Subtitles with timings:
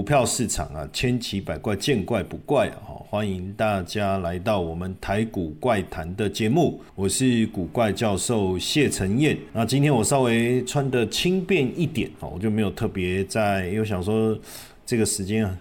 [0.00, 2.96] 股票市场啊，千奇百怪，见怪不怪啊！
[3.10, 9.36] 欢迎大家来到我们台股怪谈的节目，我是古怪教授谢承彦。
[9.52, 14.34] 那今天我稍微穿的轻便一点啊，我就没有特别在，因为想说
[14.86, 15.54] 这个时间啊。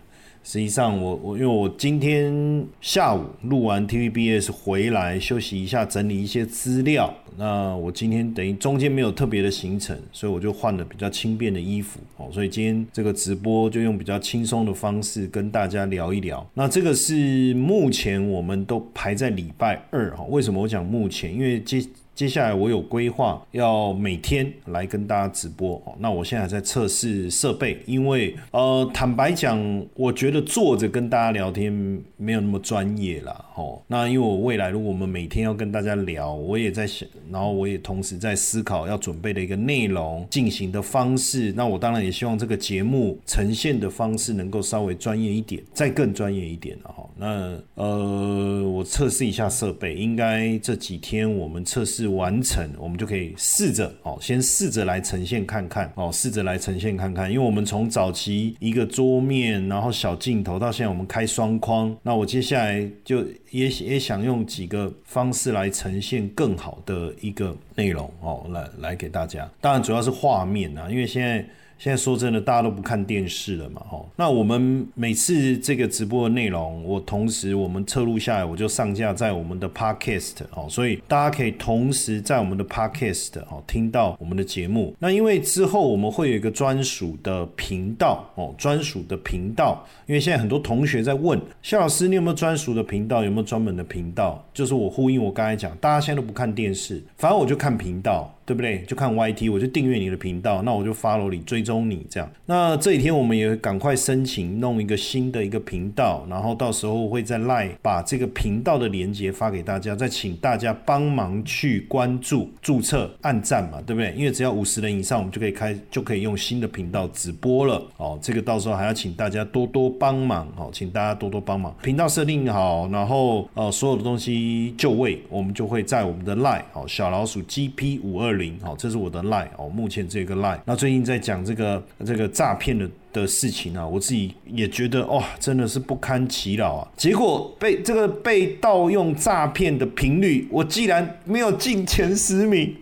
[0.51, 7.13] 实际上，我我因为我今天下午录完 TVBS 回来休息一下，整理一些资料。
[7.37, 12.29] 那我今天等于中间没有特别的行程，所以我就换了比较轻便的衣服哦。
[12.31, 16.43] 所以今天这个直播就用比较轻松的方式跟大家聊一聊。
[16.55, 20.25] 那这个是目前我们都排在礼拜二哈。
[20.29, 21.31] 为什么我讲目前？
[21.31, 21.79] 因为接
[22.19, 25.95] 接下来我有规划要每天来跟大家直播哦。
[25.99, 29.57] 那我现在在测试设备，因为呃，坦白讲，
[29.95, 31.71] 我觉得坐着跟大家聊天
[32.17, 33.45] 没有那么专业啦。
[33.55, 33.81] 哦。
[33.87, 41.53] 那因为我未来如果我们每天要跟大家聊，我也在想，然后我也同时在思考要准备的一个内容进行的方式。
[41.53, 47.09] 那我当然也希望这个节目呈现的方式能够稍微专业一点，再更专业一点了哈。
[47.17, 52.08] 那呃，我测试一下设备，应该这几天我们测试。
[52.09, 57.31] 完成，我们就可以试着哦，先试着来呈现看看哦，试着来呈现看看。
[57.31, 69.49] 因为我们从早期一个桌面，然后小镜头，到现在我们开双框，那我接下来就也也想用几个方式来呈现更好的一个内容哦，来来给大家。
[69.61, 71.45] 当然主要是画面啊，因为现在。
[71.79, 74.09] 现在说真的，大家都不看电视了嘛，吼。
[74.17, 84.93] 那我们每次这个直播的内容，我同时我们测录下来，我就上架在我们的 Podcast 哦，所以大家可以同时在我们的 Podcast 哦听到我们的节目。
[84.99, 89.81] 那因为之后我们会有一个专属的频道哦，专属的频道。
[90.05, 93.23] 因为现在很多同学在问夏老师，你有没有专属的频道？
[93.23, 94.43] 有没有专门的频道？
[94.53, 98.35] 就是我呼应我刚才讲，大家现在都不看电视，反正我就看频道。
[98.49, 98.81] 对不对？
[98.87, 102.27] 就看 YT，我就订阅你的频道，那我就 follow 你，追踪你这样。
[102.47, 114.11] 那这几天我们也赶快申请弄一个新的一个频道，然后到时候会在 Line 把这个频道的连接发给大家，再请大家帮忙去关注、注册、按赞嘛，对不对？
[114.17, 117.79] 因为只要五十人以上，我们就可以开，就可以用新的频道直播了。
[117.97, 121.71] 哦，这个到时候还要请大家多多帮忙，哦，请大家多多帮忙。
[121.83, 128.38] 频道设定好，然后呃，所有的东西就位，我们就会在我们的 Line 哦，小老鼠 GP 五二。
[128.39, 130.59] 零好，这是我的 line 哦，目前这个 line。
[130.65, 136.87] 那最近在讲这个这个诈骗的的事情啊，我自己也觉得哇，真的是不堪其扰啊。
[136.97, 142.75] 结果被这个被盗用诈骗的频率，我既然没有进前十名，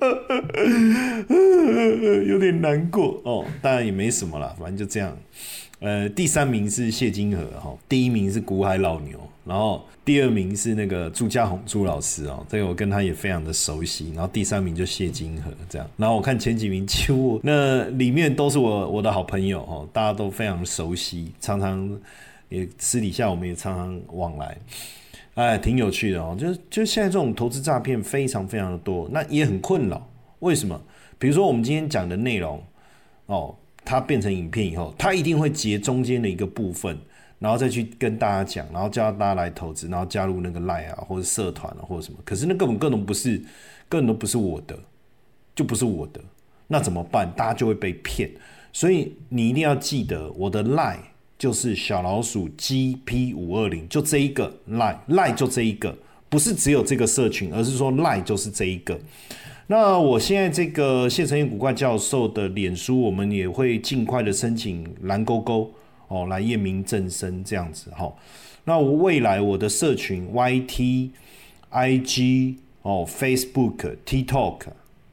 [2.27, 3.43] 有点难过哦。
[3.61, 5.17] 当然也没什么了，反正就这样。
[5.79, 21.87] 呃，第三名是谢金河哈，第一名是古海老牛，然后第二名是那个朱家红朱老师哦，这个我跟他也非常的熟悉，然后第三名就谢金河这样，然后我看前几名几乎那里面都是我我的好朋友哦，大家都非常熟悉，常常
[22.49, 24.57] 也私底下我们也常常往来，
[25.35, 30.09] 哎，挺有趣的哦，就就现在这种投资诈骗非常非常的多，那也很困扰，
[30.39, 30.81] 为什么？
[31.19, 32.59] 比如说我们今天讲的内容
[33.27, 33.55] 哦。
[33.89, 36.97] 它变成影片以后，它一定会截中间的一个部分，
[37.39, 42.19] 然后再去跟大家讲，然后叫大家来投资，然后加入那个 lie 啊，或者社团啊，或者什么。
[42.25, 43.37] 可是那根本根本不是，
[43.87, 44.77] 根本都不是我的，
[45.55, 46.19] 就不是我的。
[46.67, 47.31] 那怎么办？
[47.37, 48.29] 大家就会被骗。
[48.73, 50.97] 所以你一定要记得，我的 lie
[51.39, 58.99] 就是小老鼠 GP 五二零，就这一个 lie，lie 就这一个，不是只有这个社群，而是说 lie 就是这一个。
[59.69, 65.69] 那我现在这个谢承彦古怪教授的脸书，我们也会尽快的申请蓝勾勾
[66.07, 68.11] 哦，来验明正身这样子哈。
[68.63, 71.09] 那我未来我的社群 YT、
[71.71, 74.59] IG 哦、Facebook、TikTok，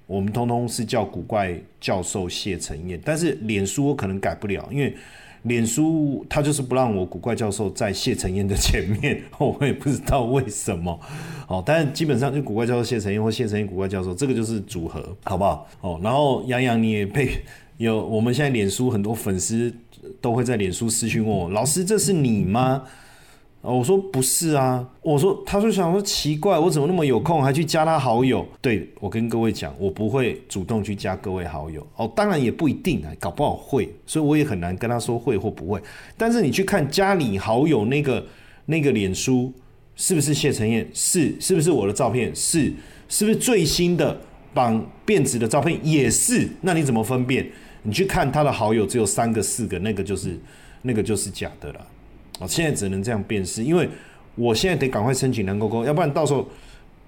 [0.07, 4.95] 我们通通是叫古怪教授谢承彦，但是脸书我可能改不了，因为。
[5.45, 10.99] 脸书他就是不让我古怪教授在谢承彦的前面， 我也不知道为什么。
[11.47, 15.67] 哦，但基本上就古怪教授谢承彦或谢承彦古怪教授，这个就是组合，好不好？
[15.81, 17.43] 哦，然后杨洋你也配
[17.77, 19.73] 有，我们现在脸书很多粉丝
[20.21, 22.83] 都会在脸书私讯问我，老师这是你吗？
[23.73, 28.47] 我说不是啊，我说，他就想说奇怪，我怎么那么有空还去加他好友？
[28.61, 35.81] 对我跟各位讲，我不会主动去加各位好友哦，当然也不一定啊，搞不好会，所以我也很难跟他说会或不会。
[36.17, 38.27] 但是你去看加你好友那个
[38.67, 39.51] 那个脸书，
[39.97, 40.87] 是不是谢承彦？
[40.93, 42.35] 是，是不是我的照片？
[42.37, 42.71] 是，
[43.09, 44.15] 是不是最新的
[44.53, 45.81] 绑辫子的照片？
[45.83, 46.47] 也是。
[46.61, 47.51] 那你怎么分辨？
[47.83, 50.39] 你去看他的好友只有三个四个，那个就是
[50.83, 51.87] 那个就是假的了。
[52.41, 53.89] 哦，现在只能这样辨识，因为
[54.35, 56.49] 我现在得赶快申请蓝勾勾，要不然到时候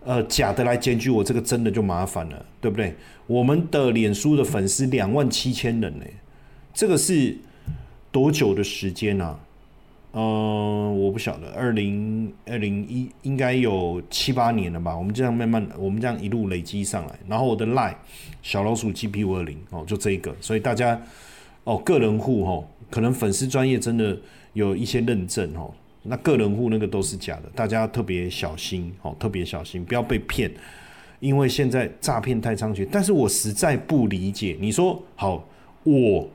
[0.05, 2.94] 呃假的来检举我，这个真的就麻烦了，对不对？
[3.26, 6.05] 我们的脸书的粉丝两万七千人呢，
[6.73, 7.37] 这个是
[8.12, 9.38] 多久的时间呢？
[10.19, 14.96] 嗯，我不晓得，二零二零一应该有七八年了吧。
[14.96, 17.19] 我们这样慢慢，我们这样一路累积上来。
[17.28, 17.94] 然后我的 line
[18.43, 20.34] 小老鼠 G P 五二零哦，就这一个。
[20.40, 20.99] 所以大家
[21.64, 24.17] 哦，个人户哦，可能粉丝专业真的
[24.56, 25.70] 有一些认证哦。
[26.03, 30.50] 那个人户那个都是假的，大家特别小心哦，特别小心，不要被骗。
[31.20, 34.56] 因为现在诈骗太猖獗，但是我实在不理解。
[34.61, 35.47] 你说好，
[35.85, 36.29] 我。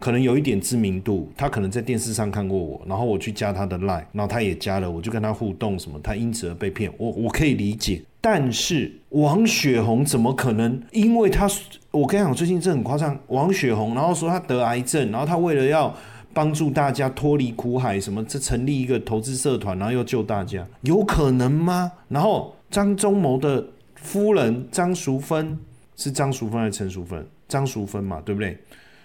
[0.00, 8.02] 可能有一点知名度，他可能在电视上看过我，然后我去加他的 line，然后他也加了，我就跟他互动什么，他因此而被骗，我我可以理解。
[8.20, 10.78] 但是王雪红怎么可能？
[10.92, 11.48] 因为他，
[11.90, 13.18] 我跟你讲，最近这很夸张。
[13.28, 15.94] 王雪红，然后说他得癌症，然后他为了要
[16.34, 21.92] 帮助大家脱离苦海，什么这成立一个投资社团，然后又救大家，有可能吗？
[22.08, 23.64] 然后张忠谋的
[23.94, 25.58] 夫人张淑芬
[25.96, 27.26] 是张淑芬还是陈淑芬？
[27.48, 28.58] 张淑芬嘛，对不对？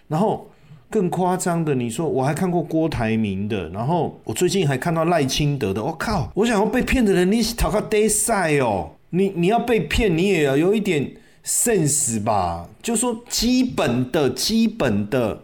[0.08, 0.50] 然后。
[0.92, 5.84] 更夸张的，你说我还看过郭台铭的，然后我最近还看到赖清德的。
[5.84, 6.32] 我靠！
[6.34, 8.90] 我想要被骗的人，你讨个 day 赛哦！
[9.12, 11.08] 你你要被骗，你也要有一点
[11.46, 12.68] sense 吧？
[12.82, 15.44] 就说基本的基本的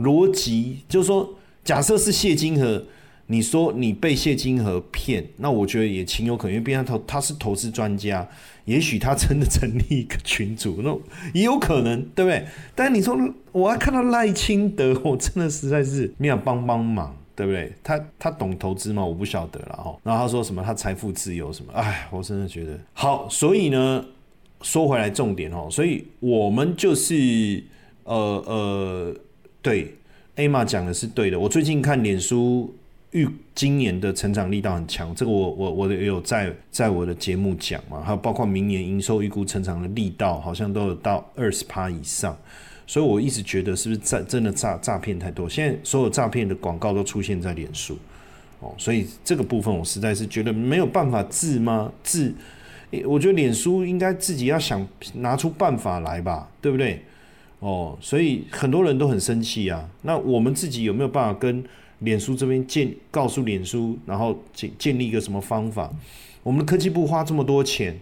[0.00, 2.84] 逻辑，就是说假设是谢金河。
[3.32, 8.28] 你说你被谢金河骗，那我觉得也情有可原，因为毕竟投他是投资专家，
[8.64, 10.92] 也许他真的成立一个群主，那
[11.32, 12.44] 也有可能，对不对？
[12.74, 13.16] 但你说
[13.52, 17.72] 我要看到赖清德，我真的实在是没有帮帮忙，对不对？
[17.84, 19.06] 他他懂投资吗？
[19.06, 19.96] 我不晓得了哈。
[20.02, 23.28] 然后他说什么他财富自由什么，哎，我真的觉得好。
[23.28, 24.04] 所以呢，
[24.62, 27.62] 说回来重点哦，所以我们就是
[28.02, 29.14] 呃呃，
[29.62, 29.94] 对
[30.36, 31.38] ，Emma 讲的是对的。
[31.38, 32.74] 我最近看脸书。
[33.12, 42.38] 预今年的成长力道很强，这个我我我有在在我的节目讲嘛，还有包括明年营收预估成长的力道，好像都有到二十趴以上，
[42.86, 45.48] 所以我一直觉得是不是诈真的诈诈骗太多？
[45.48, 47.98] 现在所有诈骗的广告都出现在脸书
[48.60, 51.90] 哦，所以这个部分我实在是觉得没有办法治吗？
[52.04, 52.32] 治？
[53.04, 57.02] 我觉得脸书应该自己要想拿出办法来吧，对不对？
[57.60, 61.64] 哦，所以很多人都很生气啊，那我们自己有没有办法跟？
[62.00, 65.92] 脸书这边建告诉脸书，然后建建立一个什么方法？
[66.42, 67.94] 我们的科技部花这么多钱，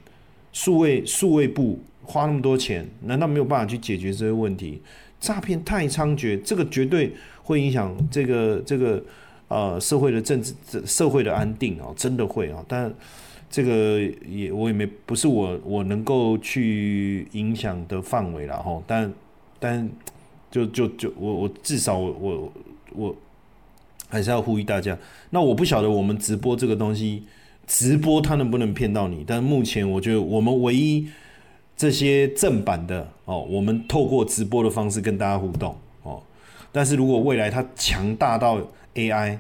[0.53, 4.81] 数位数位部花那么多钱，难道没有办法去解决这些问题？
[5.19, 7.13] 诈骗太猖獗，这个绝对
[7.43, 9.03] 会影响这个这个
[9.49, 10.55] 呃社会的政治
[10.87, 12.65] 社会的安定哦，真的会啊！
[12.69, 12.95] 但
[13.51, 14.01] 这个
[14.31, 18.81] 也我也没不是我我能够去影响的范围了哈。
[18.87, 19.13] 但
[19.59, 19.89] 但
[20.51, 22.53] 就就就我我至少我我
[22.95, 23.17] 我。
[24.11, 24.97] 还是要呼吁大家。
[25.29, 27.25] 那我不晓得我们直播这个东西，
[27.67, 29.23] 直播它能不能骗到你？
[29.27, 31.07] 但目前我觉得我们唯一
[31.77, 36.23] 这些正版的哦，我们透过直播的方式跟大家互动哦。
[36.73, 38.59] 但是如果未来它强大到
[38.95, 39.37] AI，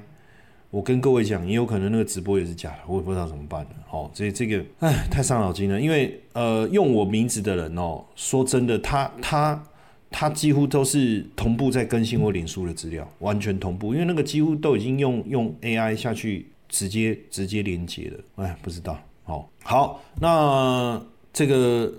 [0.68, 3.70] 我跟各位讲，也有可能那个直播也是假的，我也不知道怎么办了。
[3.90, 5.80] 哦，所以这个唉，太伤脑筋了。
[5.80, 9.64] 因为呃，用我名字的人哦，说真的，他他。
[10.10, 18.44] 它几乎都是同步在更新我脸书的资料，完全同步，因为那个几乎都已经用用 AI 下去直接直接连接了。
[18.44, 21.00] 哎，不知道，好，好，那
[21.30, 21.92] 这个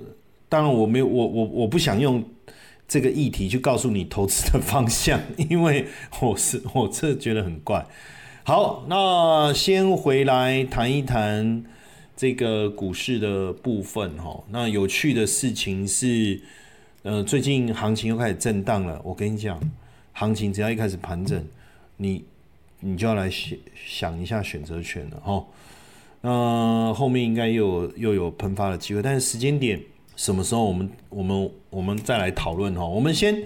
[0.50, 2.24] 当然我没有，我我我不想用
[2.88, 5.86] 这个议题去告诉你投资的方向，因为
[6.20, 7.86] 我是 我这觉得很怪。
[8.44, 11.64] 好，那先回来谈一谈
[12.18, 14.44] 这个股市的部分哈。
[14.50, 16.42] 那有趣的事情是。
[17.04, 19.00] 呃，最近行情又开始震荡了。
[19.06, 19.58] 我跟你讲，
[20.12, 21.42] 行情只要一开始盘整，
[21.96, 22.26] 你
[22.82, 25.46] 你就要来想想一下选择权了哈。
[26.20, 29.82] 那后面应该又有又有喷发的机会，但是时间点
[30.18, 30.66] 什么时候？
[30.66, 32.86] 我们我们我们再来讨论哈。
[32.86, 33.44] 我们先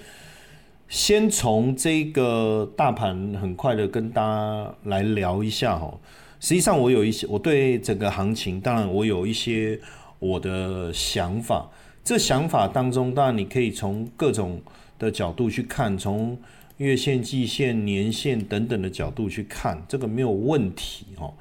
[0.89, 5.95] 先从这个大盘很快的跟大家来聊一下哈。
[6.39, 9.79] 实际上我有一些我对整个行情，当然我有一些
[10.17, 11.69] 我的想法。
[12.03, 14.61] 这想法当中，当然你可以从各种
[14.99, 16.37] 的角度去看，从
[16.77, 21.33] 月线、季线、年线等等的角度去看，这个没有问题哦。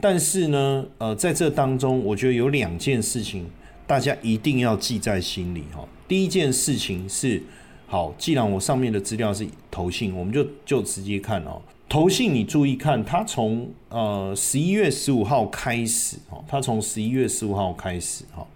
[0.00, 3.46] 但是呢，呃，在这当中，我觉得有两件事情
[3.86, 5.86] 大家一定要记在心里哈。
[6.08, 7.42] 第一件事情是，
[7.86, 11.60] 好，既然我上面的资料是投信，我们就就直接看哦。
[11.86, 18.46] 投信，你注意看，它从呃十一月十五号开始哦，它从十一月十五号开始哈。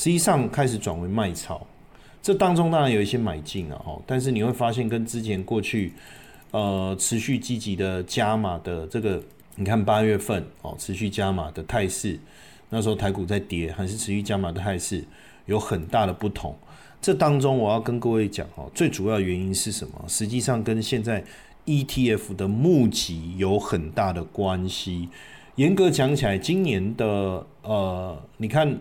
[0.00, 1.60] 实际上开始转为卖超，
[2.22, 5.92] 这当中当然有一些买进了哦，但是你会发现跟之前过去
[6.52, 9.22] 呃持续积极的加码的这个，
[9.56, 12.18] 你看八月份哦持续加码的态势，
[12.70, 15.04] 那时候台股在跌，还是持续加码的态势
[15.44, 16.56] 有很大的不同。
[17.02, 20.02] 这当中我要跟各位讲哦，最主要原因是什么？
[20.08, 21.22] 实际上跟现在。
[21.66, 25.08] ETF 的募集有很大的关系。
[25.56, 28.76] 严格讲起来，今年的呃，你看，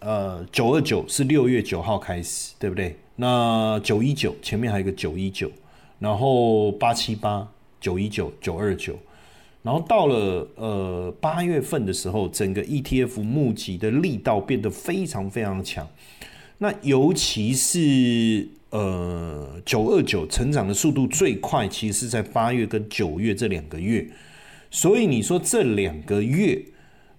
[0.00, 2.96] 呃，九二九是六月九号开始，对不对？
[3.16, 5.50] 那九一九前面还有一个九一九，
[5.98, 7.48] 然后八七八、
[7.80, 8.94] 九一九、九二九，
[9.62, 15.88] 然后到了呃八月份的时候，整个 ETF 募集的力道变得非常非常强。
[16.58, 24.06] 那尤其是呃九二九成长的速度最快，其实是在八月跟九月这两个月。
[24.70, 26.62] 所以你说这两个月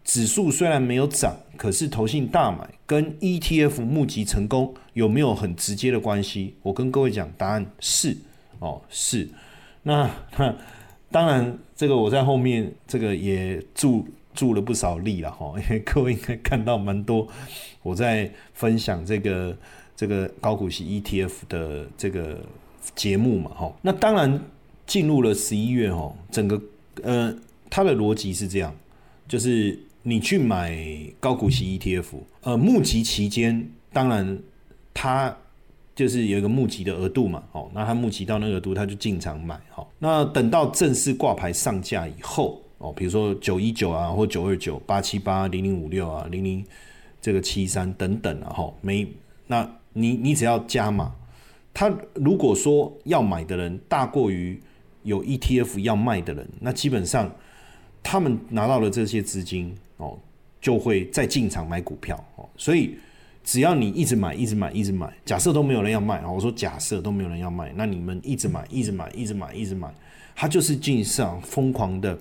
[0.08, 6.56] 指数虽然没有涨，可是投信大买跟 ETF 募集成功有没有很直接的关系？
[6.64, 8.16] 我跟各位讲，答案是
[8.60, 9.28] 哦是。
[9.84, 10.10] 那
[11.12, 17.28] 当然，这个我在后面这个也注注了不少力了哈，因为各位应该看到蛮多
[17.84, 19.58] 我在分享这个
[19.94, 22.40] 这个高股息 ETF 的这个
[22.96, 23.76] 节目嘛哈。
[23.82, 24.42] 那当然
[24.86, 26.62] 进入了十一月哦，整个
[27.04, 27.38] 呃。
[27.70, 28.74] 它的逻辑是这样，
[29.28, 29.78] 就是
[30.10, 30.74] 你去买
[31.20, 32.06] 高股息 ETF，
[32.40, 34.40] 呃，募集期间，当然
[34.94, 35.36] 它
[35.94, 46.66] 就是有一个募集的额度嘛，哦，那它募集到那个额度，它就进场买，好，那等到正式挂牌上架以后，哦，比如说九一九啊，或九二九、八七八、零零五六啊、零零
[47.22, 49.06] 这个七三等等啊，哈，没，
[49.48, 51.14] 那你你只要加码，
[51.74, 54.58] 他如果说要买的人大过于
[55.04, 57.30] 有 ETF 要卖的人，那基本上。
[58.04, 60.18] 他们拿到了这些资金哦，
[60.62, 62.48] 就会再进场买股票哦。
[62.58, 62.96] 所以
[63.44, 69.94] 只要你一直买，一直买，一直买，假设都没有人要卖啊，我说假设都没有人要卖，那你们一直买，一直买，一直买，一直买，
[70.36, 72.18] 他就是进上疯狂的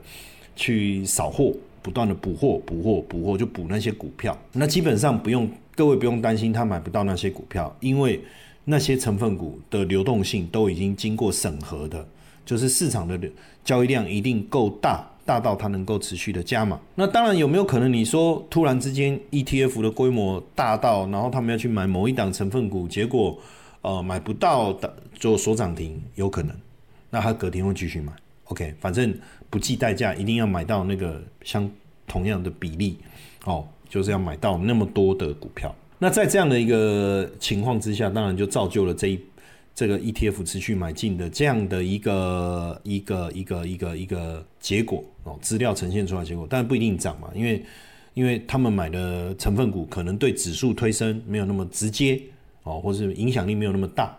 [0.54, 1.52] 去扫货，
[1.82, 4.36] 不断的补货，补货，补货，就补那些股票。
[4.52, 8.20] 那基本上不用各位不用担心他买不到那些股票，因为
[8.64, 12.06] 那些成分股的流动性都已经经过审核的，
[12.44, 13.18] 就是市场的
[13.64, 15.04] 交易量一定够大。
[15.26, 17.92] 大到它能够持续的加码，那当然有没有可能？
[17.92, 23.36] 你说突然之间 ETF 的规模大到，然后他们要去买某一档成分股，结果
[23.82, 26.54] 呃买不到的就锁涨停，有可能。
[27.10, 28.12] 那他隔天会继续买
[28.44, 29.12] ，OK，反正
[29.50, 31.68] 不计代价，一定要买到那个相
[32.06, 32.96] 同样的比例
[33.44, 35.74] 哦，就是要买到那么多的股票。
[35.98, 39.20] 那在这样的一个情况之下，当然就造就了这一。
[39.74, 47.64] 这个 ETF 持续买进的这样的一个一个一个一个一个结果哦，资料呈现出来结果，但不一定涨嘛，因为
[48.14, 52.20] 因为他们买的成分股可能对指数推升没有那么直接
[52.64, 54.18] 哦，或是影响力没有那么大。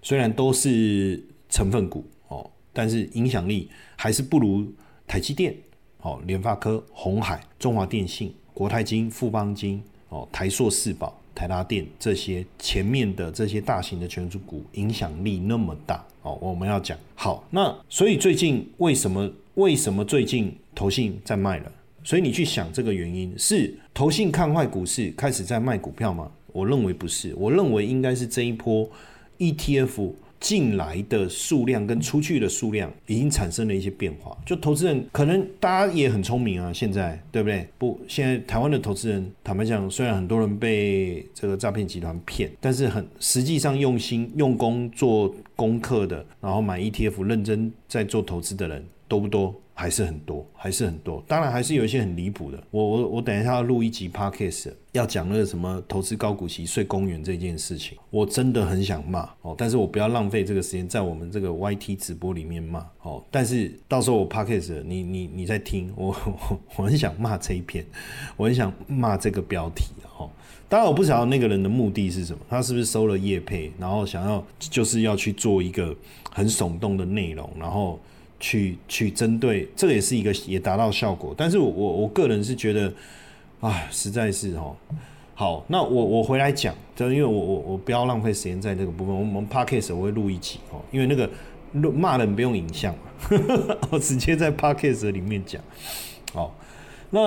[0.00, 4.66] 虽然都是成分股哦，但是影响力还是不如
[5.06, 5.54] 台积电
[6.00, 11.18] 哦、联发科、红海、中华电信、国泰金、富邦金哦、台硕四宝。
[11.34, 21.72] 台达电这些前面的这些大型的权重股影响力那么大哦，我们要讲好那所以最近为什么为什么最近投信在卖了？
[22.04, 26.30] 所以你去想这个原因是投信看坏股市开始在卖股票吗？
[26.52, 28.90] 我认为不是，我认为应该是这一波
[29.38, 30.12] ETF。
[30.42, 34.36] 进来的数量跟出去的数量已经产生了一些变化。
[34.44, 37.64] 就投资人可能大家也很聪明啊，现在对不对？
[37.78, 49.54] 不，现在台湾的投资人坦白讲，虽然很多人被这个诈骗集团骗，但是很实际上用心用功做功课的，然后买 ETF 认真在做投资的人多不多？
[49.74, 51.22] 还是很多，还是很多。
[51.26, 52.62] 当然，还是有一些很离谱的。
[52.70, 57.98] 我我我等一下要录一集 podcast，要讲那个什么投资高股息睡公园这件事情。
[58.08, 63.22] 我真的很想骂哦，但是我不要浪费这个时间在我们这个 YT 直播里面骂哦。
[63.30, 66.16] 但是到时候我 podcast，你你你在听我，
[66.76, 67.84] 我很想骂这一篇，
[68.38, 69.84] 我很想骂这个标题
[70.18, 70.30] 哦。
[70.70, 75.94] 当然，我不晓得那个人的目的是什么，他是不是收了叶配，然后想要就是要去做一个
[76.30, 77.98] 很耸动的内容，然后。
[78.42, 82.92] 去去针对这个也是一个也达到效果，但是我我个人是觉得，
[83.60, 84.74] 啊，实在是哦，
[85.32, 91.30] 好，那我我回来讲，就因为我我我不要浪费时间在这个部分，我们 podcast 我会录一集哦，因为那个
[91.92, 95.62] 骂人不用影像嘛，我 直接在 podcast 里面讲，
[96.34, 96.52] 好，
[97.10, 97.20] 那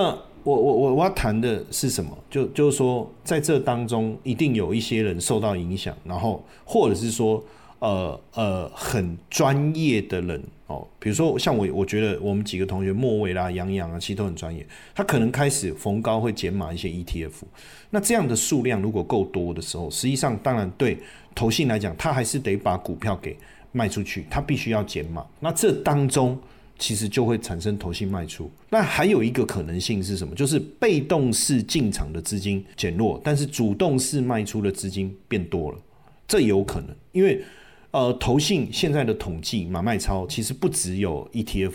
[0.44, 2.10] 我我我我要谈的是什么？
[2.30, 7.42] 就就是说，在这当中一定有一些人受到影响，然后或者是说。
[7.78, 14.66] 呃呃，很专业的人哦，比如说像我，我觉得我们几个同学莫伟啦、杨洋啊，其实都很专业。
[14.94, 17.32] 他可能开始逢高会减码一些 ETF，
[17.90, 20.98] 那这样的数量如果够多的时候，实际上当然对
[21.34, 23.36] 投信来讲，他还是得把股票给
[23.72, 25.24] 卖出去，他必须要减码。
[25.38, 26.36] 那这当中
[26.78, 28.50] 其实就会产生投信卖出。
[28.70, 30.34] 那还有一个可能性是什么？
[30.34, 35.78] 就是被动式进场的资金减弱，但是主动式卖出的资金变多了，
[36.26, 37.44] 这有可能，因为。
[37.96, 41.72] 呃，投信现在的统计买卖超其实不只有 ETF，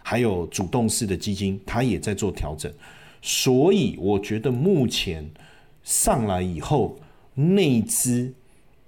[0.00, 2.72] 还有主动式的基金，它也在做调整。
[3.20, 5.28] 所以我觉得目前
[5.82, 6.96] 上来以后，
[7.34, 8.32] 内资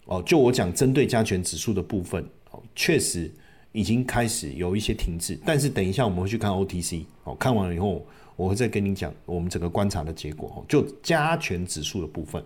[0.04, 3.28] 哦，就我讲针对加权指数的部分哦，确实
[3.72, 5.36] 已经开始有一些停滞。
[5.44, 8.06] 但是等一下我们会去看 OTC 哦，看完了以后
[8.36, 12.40] 我会再跟你讲我们整个观察的结果哦，就加权指数的部分。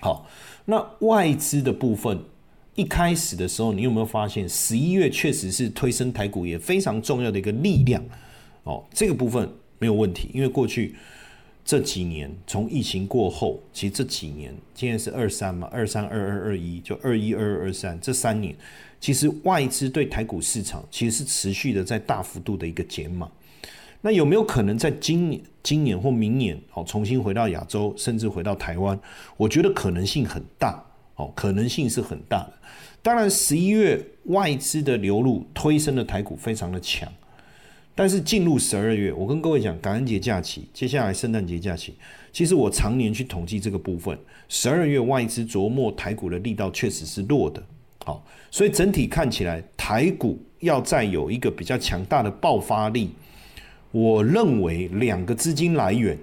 [0.00, 0.26] 好，
[0.64, 2.18] 那外资的部分。
[2.74, 8.02] 一开始的时候，你有没有发现十一月确实是推升台股也非常重要的一个力量？
[8.64, 9.46] 哦，这个部分
[9.78, 10.94] 没有问题，因为过去
[11.64, 18.56] 这几年从疫情过后，其实这几年今年是二三嘛，二三二二二一，就二一二二二三这三年，
[18.98, 23.30] 其实外资对台股市场其实是持续的在大幅度的一个减码。
[24.00, 28.98] 那有没有可能在今年、今年或明年哦，重新回到亚洲，甚至回到台湾？
[29.36, 30.82] 我觉得可能性很大。
[31.16, 32.52] 哦，可能性是很大的。
[33.02, 37.12] 当然，十一月外资的流入推升了台股非常的强，
[37.94, 41.94] 但是进入十二月，我跟各位讲，感恩节假期，接下来圣诞节假期，
[42.32, 44.16] 其实我常年去统计这个部分，
[44.48, 47.62] 十二月外资琢磨台股的力道确实是弱的。
[48.04, 53.10] 好，所以整体看起来，台股要再有一个比较强大的爆发力，
[53.90, 56.16] 我认为两个资金来源。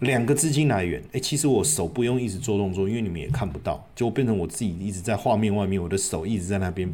[0.00, 6.92] 两个资金来源，哎，其实我手不用一直做动作，因为你们也看不到，就变成我自己一直在画面外面，我的手一直在那边，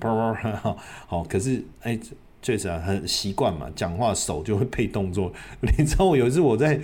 [1.06, 1.98] 好，可是哎，
[2.40, 5.32] 确实啊，很习惯嘛，讲话手就会配动作。
[5.78, 6.78] 你知道我有一次我在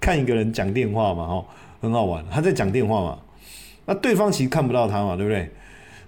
[0.00, 1.44] 看一个人讲电话嘛，哈，
[1.80, 3.18] 很好玩，他在讲电话嘛，
[3.86, 5.48] 那对方其实看不到他嘛，对不对？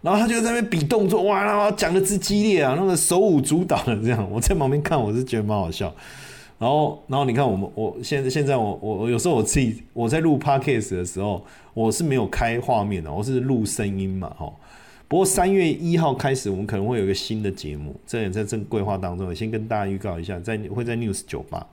[0.01, 5.95] 然后他就在那边比动作，哇，讲的之激烈啊，那个手舞足蹈的这样，我在旁边看，我是觉得蛮好笑。
[6.63, 14.55] 然后，然后你看，我们我现在现在我我有时候我自己我在录 podcast 的时候，我是没有开画面的，我是录声音嘛，哈。
[15.09, 19.35] 不过三月一号开始，我们可能会有一个新的节目，这也在正规划当中。
[19.35, 21.67] 先跟大家预告一下，在会在 News 酒吧，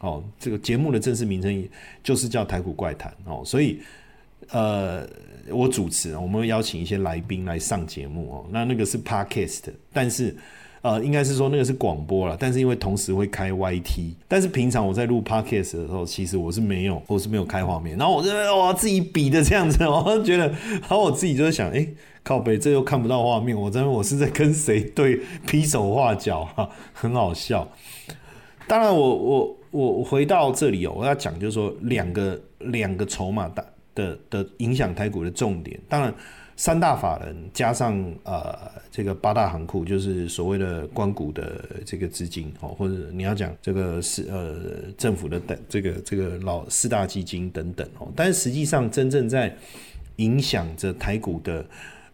[0.00, 1.68] 哦，这个节目的正式名称
[2.02, 3.42] 就是叫台股怪谈哦。
[3.44, 3.78] 所以，
[4.50, 5.08] 呃，
[5.50, 8.46] 我主持，我们会邀请一些来宾来上节目哦。
[8.50, 10.36] 那那个是 podcast，但是。
[10.82, 21.86] 呃，应该是说那个是广播了，但是因为同时会开 YT，但是平常我在录 Podcast 的时候，其实我是没有，我是没有开画面，然后我就我自己比的这样子， 我就觉得，然后我自己就在想，哎，
[22.24, 27.68] 靠背这又看不到画面，我真的我是在跟谁对劈手画脚哈，很好笑。
[28.66, 33.64] 当然，我我我回到这里哦，我要讲就是说两个两个筹码的
[33.94, 36.12] 的的影响台股的重点，当然。
[36.62, 38.56] 三大法人加上呃
[38.88, 44.54] 这个八大行库，就是所谓的关谷的这个资金哦，或者你要讲这个是呃
[44.96, 49.52] 政府的等这个这个老四大基金等等哦，但是实际上真正在
[50.18, 51.66] 影响着台股的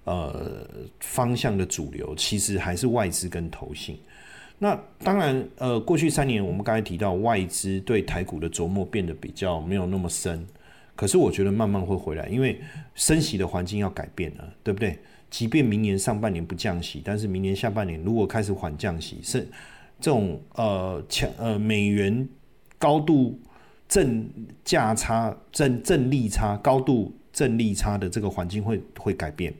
[0.04, 0.66] 呃
[1.00, 3.98] 方向的主流，其实还是外资跟投信。
[4.58, 10.42] 那当然呃过去三年我们刚才提到外资对台股的琢磨变得比较没有那么深。
[10.98, 12.60] 可是我觉得慢慢会回来，因为
[12.96, 14.98] 升息的环境要改变了，对不对？
[15.30, 19.46] 即便明年上半年不降息，但是明年下半年如果开始缓降息，是
[20.00, 22.28] 这种呃强呃美元
[22.80, 23.38] 高度
[23.88, 24.28] 正
[24.64, 29.54] 价差正正利差高度正利差的这个环境会会改变。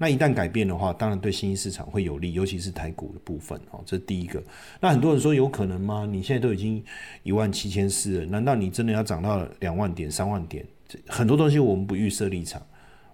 [0.00, 3.82] 那一旦改变的话，当然对新兴市场会有利，尤其是台股的部分哦。
[3.84, 4.40] 这是第一个。
[4.80, 6.08] 那很多人说有可能吗？
[6.08, 6.80] 你现在都已经
[7.24, 10.64] 一万七千四了，难道你真的要涨到两万点、三万点？
[11.08, 12.62] 很多东西我们不预设立场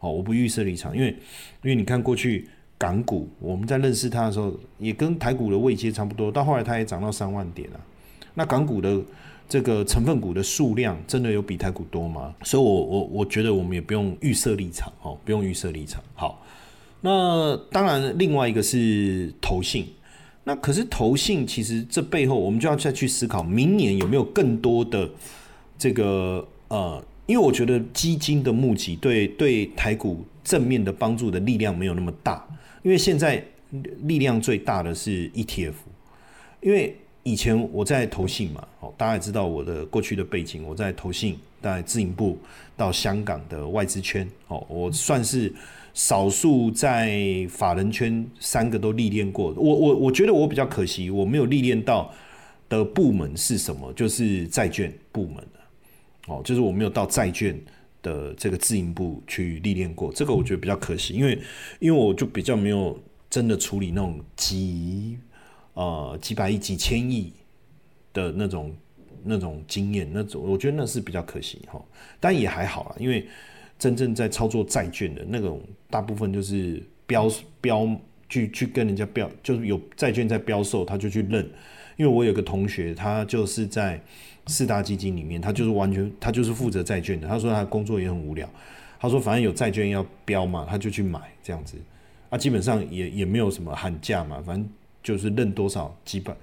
[0.00, 1.08] 哦，我不预设立场，因为
[1.62, 7.80] 因为你看过去港股，我们在认识它的时候，也跟台股的位阶差不多，到后来它也涨到三万点了。
[8.34, 9.00] 那港股的
[9.48, 12.34] 这个成分股的数量真的有比台股多吗？
[12.42, 16.02] 所以，我我我觉得我们也不用预设立场哦，不用预设立场。
[16.14, 16.44] 好。
[17.04, 19.86] 那当然，另外一个是投信。
[20.42, 25.10] 那可是投信，其实这背后我们就要再去思考，明年有没有更多的
[25.76, 32.42] 这个呃，因为我觉得基金的募集对对台股正面的帮助的力量没有那么大，
[32.82, 33.44] 因为现在
[34.04, 35.74] 力量最大的是 ETF。
[36.62, 42.38] 因为以前我在投信嘛，哦，大家也知道我的过去的背景，我在投信，在自营部
[42.78, 45.52] 到香港的外资圈，哦，我算是。
[45.94, 52.12] 少数在法人圈三个都历练过，我我我觉得我比较可惜，我没有历练到
[52.68, 53.92] 的部门是什么？
[53.92, 55.36] 就是债券部门，
[56.26, 57.56] 哦，就是我没有到债券
[58.02, 61.38] 的这个自营部去历练过，这个我觉得比较可惜，因为
[61.78, 65.16] 因为我就比较没有真的处理那种几
[65.74, 67.32] 呃几百亿、几千亿
[68.12, 68.74] 的那种
[69.22, 71.80] 那种经验，那种我觉得那是比较可惜哈，
[72.18, 73.24] 但也还好啦，因为。
[73.84, 77.86] 真正在操作债券的那种，大部分就是标标
[78.30, 81.46] 去去跟人家标，就是有债券在标售，他就去认。
[81.98, 84.00] 因为我有个同学，他就是在
[84.46, 87.28] 四大基金里面，他就是完全他就是负责债券的。
[87.28, 88.48] 他说他工作也很无聊，
[88.98, 91.76] 他说反正有债券要标嘛，他就去买这样子。
[92.30, 94.66] 啊，基本上也也没有什么喊价嘛，反正
[95.02, 96.34] 就是认多少几百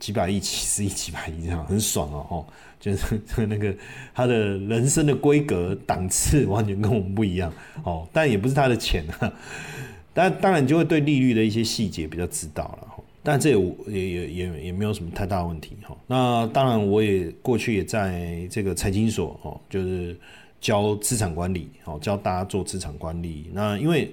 [0.00, 2.46] 几百亿、几十亿、几百亿这样，很爽哦吼。
[2.80, 3.76] 就是那个
[4.14, 7.52] 他的人生的规格档次完全跟我们不一样
[7.84, 9.30] 哦，但也不是他的钱啊，
[10.14, 12.88] 但当然就会对利率的一些细节比较知道了。
[13.22, 15.94] 但这也也也也也没有什么太大问题哈。
[16.06, 20.16] 那当然我也过去也在这个财经所哦，就是
[20.58, 23.50] 教资产管理哦，教大家做资产管理。
[23.52, 24.10] 那因为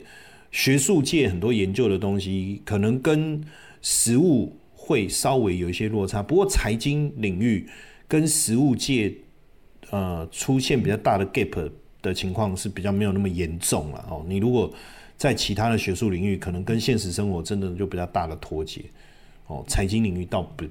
[0.52, 3.42] 学术界很多研究的东西可能跟
[3.82, 4.54] 实物
[4.88, 7.68] 会稍微有一些落差，不过财经领域。
[8.10, 9.14] 跟实物界，
[9.90, 11.70] 呃，出现比较大的 gap
[12.02, 14.24] 的情况是比较没有那么严重了哦。
[14.26, 14.74] 你如果
[15.18, 18.86] 在其他的学术领域，可能跟现实生活真的就比较大的脱节
[19.48, 19.62] 哦。
[19.68, 20.64] 财经领域倒不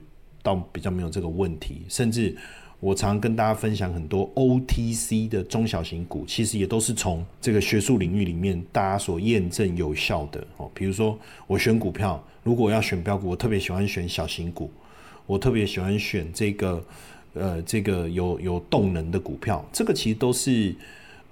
[0.43, 2.35] 倒比较没有这个问题，甚至
[2.81, 10.71] 我常跟大家分享很多 OTC 的中小型股，其实也都是从这个学术领域里面大家所验证有效的哦。
[10.73, 14.71] 比如说我选股票，如果要选标股，我特别喜欢选小型股，
[15.27, 16.83] 我特别喜欢选这个。
[17.39, 20.75] 呃，这个有有动能的股票，这个其实都是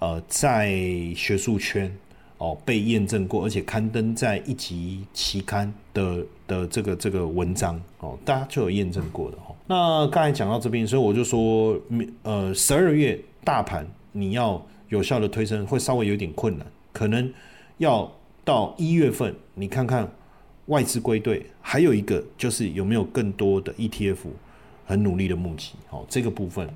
[0.01, 0.71] 呃在
[1.17, 1.91] 学术圈
[2.37, 9.55] 哦被验证过，而且刊登在一级期刊的的这个这个文章哦，大家就有验证过的哈。
[9.67, 11.75] 那刚才讲到这边，所以我就说，
[12.23, 17.33] 呃，十二月大盘你要有效的推升，会稍微有点困难，可能
[17.79, 18.13] 要
[18.45, 20.07] 到一月份，你看看
[20.67, 24.17] 外资归队，还有一个就是有没有更多的 ETF。
[24.87, 26.69] 很努力的募集，好这个部分。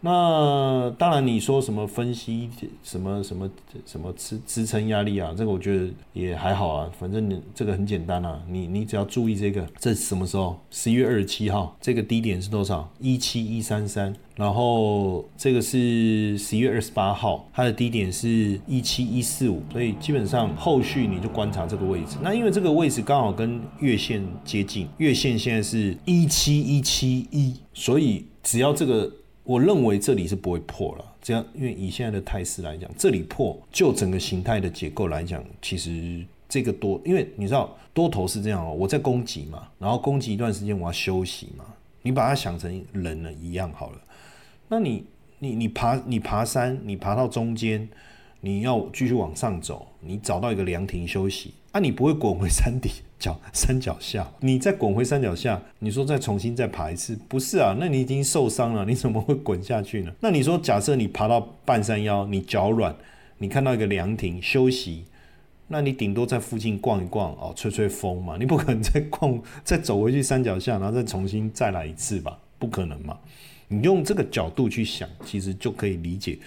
[0.00, 2.48] 那当然，你说什么分析
[2.82, 3.50] 什么什么
[3.84, 5.34] 什么支支撑压力啊？
[5.36, 8.40] 这个我觉得也还好啊，反正你这个很简单啊。
[8.48, 10.58] 你你只要注意这个，这是什么时候？
[10.70, 12.88] 十一月二十七号，这个低点是多少？
[13.00, 14.14] 一七一三三。
[14.36, 19.62] 然后这个是十一月二十八号，它的低点是一七一四五。
[19.72, 22.18] 所以基本上后续你就观察这个位置。
[22.22, 29.10] 那因为这个位置刚好跟月线接近，月线现在是一七一七一，所以只要这个。
[29.46, 41.64] 我认为这里是不会破了，这样，因为以现在的态势来讲，这里破，就整个形态的结构来讲，其实这个多，因为你知道多头是这样哦，我在攻击嘛，然后攻击一段时间，我要休息嘛，
[42.02, 43.98] 你把它想成人了一样好了，
[44.68, 45.04] 那你
[45.38, 47.88] 你你爬你爬山，你爬到中间。
[48.40, 57.76] 你要继续往上走，你找到一个凉亭休息啊，你不会滚回山底脚 山脚下，你再滚回山脚下，你说再重新再爬一次，不是啊？
[57.80, 60.12] 那你已经受伤了，你怎么会滚下去呢？
[60.20, 62.94] 那你说假设你爬到半山腰，你脚软，
[63.38, 65.04] 你看到一个凉亭休息，
[65.68, 72.38] 那你顶多在附近逛一逛哦，吹吹风嘛，你不可能再逛再走回去山脚下，然后再重新再来一次吧？
[72.58, 73.18] 不可能嘛？
[73.68, 76.38] 你用这个角度去想，其实就可以理解。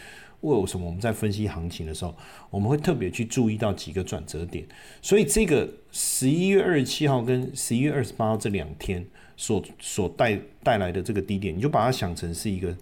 [0.42, 2.16] 为什么我们在分析行情的时候，
[2.50, 4.66] 我们会特别去注意到几个转折点？
[5.02, 12.74] 所以这个十一月二十七号跟十一月二十八号这两天所所带带来的这个低点，你就把它想成是一个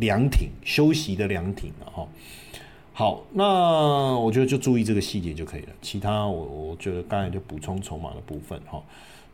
[0.00, 2.08] 凉亭休息的凉亭了哈。
[2.94, 5.68] 好，那我觉得就注意这个细节就可以了。
[5.82, 8.82] 其他我我觉得刚才就补充筹码的部分哈。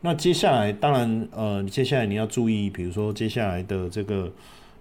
[0.01, 4.29] 那接下来当然呃，接下来你要注意，比如说接下来的这个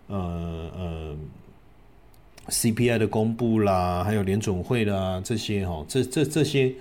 [0.09, 1.16] 呃呃。
[2.48, 6.74] CPI 的公布啦，还有联总会啦，这些哈，这这这些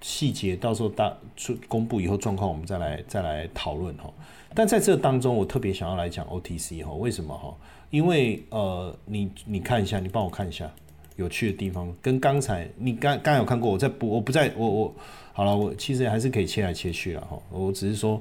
[0.00, 4.10] 细节，到时候大出公布以后状况，我们再来再来讨论哈。
[4.54, 7.54] 但在这当中，我特别想要来讲 OTC 哈，为什么哈？
[7.90, 10.70] 因为呃，你你看一下，你帮我看一下
[11.16, 14.94] 有趣的地方，跟刚才你刚刚有看过，我在不我不在我我
[15.34, 17.38] 好了，我其实还是可以切来切去了哈。
[17.50, 18.20] 我只是说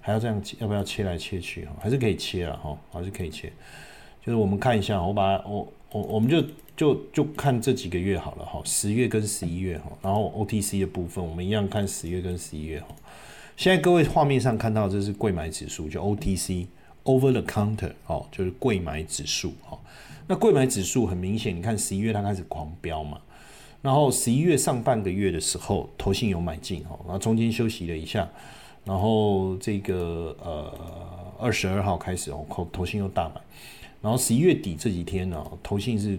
[0.00, 1.72] 还要这样要不要切来切去哈？
[1.80, 3.52] 还是可以切了哈，还是可以切。
[4.24, 5.70] 就是我们看一下，我把我。
[5.92, 6.42] 我我们就
[6.76, 12.88] 就就看这几个月好了哈，十月跟十一月哈，然后 OTC 的部分我们一样看十月跟十一月哈。
[13.56, 16.66] 现在各位画面上看到这是贵买指数，就 OTC
[17.04, 19.78] Over the Counter 哦，就是贵买指数哈。
[20.26, 23.20] 那贵买指数很明显，你看十一月它开始狂飙嘛，
[23.82, 28.26] 然后十一月上半个月的时候，投信有买进哈，然后中间休息了一下，
[28.84, 30.72] 然后这个呃
[31.38, 33.40] 二十二号开始哦，投投信又大买。
[34.02, 36.18] 然后十一月底这几天呢，投信是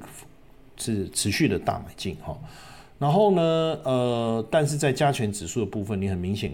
[0.77, 2.37] 是持续的大买进哈。
[2.99, 3.41] 然后呢，
[3.83, 6.51] 呃，但是在加权指数的部分，你很明显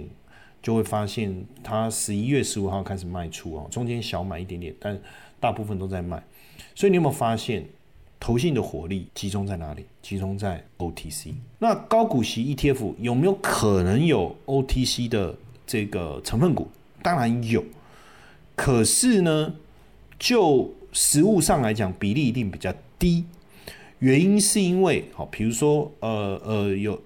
[0.61, 4.97] 就会发现，它十一月十五号开始卖出啊，中间小买一点点，但
[5.39, 6.23] 大部分都在卖。
[6.73, 7.65] 所以你有没有发现，
[8.19, 9.85] 投信的火力集中在哪里？
[10.01, 11.33] 集中在 OTC。
[11.59, 15.35] 那高股息 ETF 有没有可能有 OTC 的
[15.65, 16.69] 这个成分股？
[17.03, 17.63] 当然有，
[18.55, 19.53] 可是呢，
[20.17, 23.23] 就实物上来讲，比例一定比较低。
[23.99, 26.99] 原因是因为，好，比如说，呃呃，有，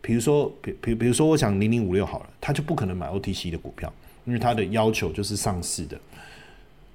[0.00, 3.92] 比如说，比比比如说，我想零零五六好了，他就不可能买 OTC 的股票，
[4.24, 6.00] 因为他的要求就是上市的。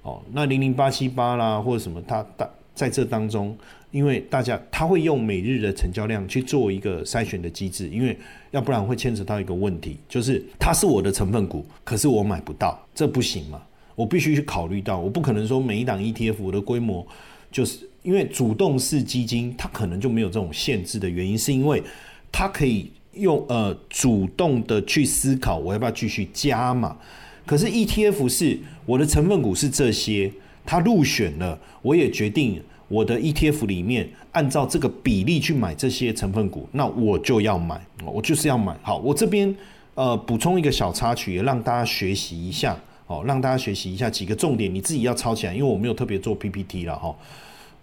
[0.02, 3.56] 哦，那零零八七八啦，或者什么，他大在这当中，
[3.92, 8.18] 因为大家他会用每日的成交量去做一个筛选的机制，因为
[8.50, 13.62] 要不然会牵扯到一个问题，就是它是我的成分股，可是我买不到，这不行嘛？
[13.94, 17.06] 我必须去考虑到，我不可能说每一档 ETF 我的规模，
[17.50, 21.82] 就是因为主动式基金它可能就没有这种限制的原因，是因为
[22.30, 26.96] 它可以用呃主动的去思考我要不要继续加嘛？
[27.44, 30.32] 可是 ETF 是我的成分股是这些，
[30.64, 38.76] 它入选了，我也决定我的 ETF 里面按照这个比例去买这些成分股，那我就要买，我就是要买。
[38.82, 39.54] 好，我这边
[39.94, 42.78] 呃补充一个小插曲，也让大家学习一下，
[43.12, 47.14] 哦，让大家学习一下几个重点，你自己要抄起来，因为我没有特别做 PPT 了哈，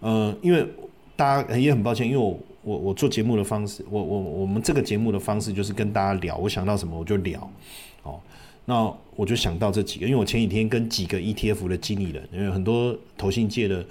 [0.00, 0.66] 呃，因为
[1.14, 7.50] 大家也很抱歉，因为我我我做节目的方式，我我我们这个节目的方式就是跟大家聊，我想到什么我就聊，
[8.02, 8.18] 哦。
[8.66, 13.84] 那我就想到这几个，因为我前几天跟几个 ETF 的经理人，因为很多投信界的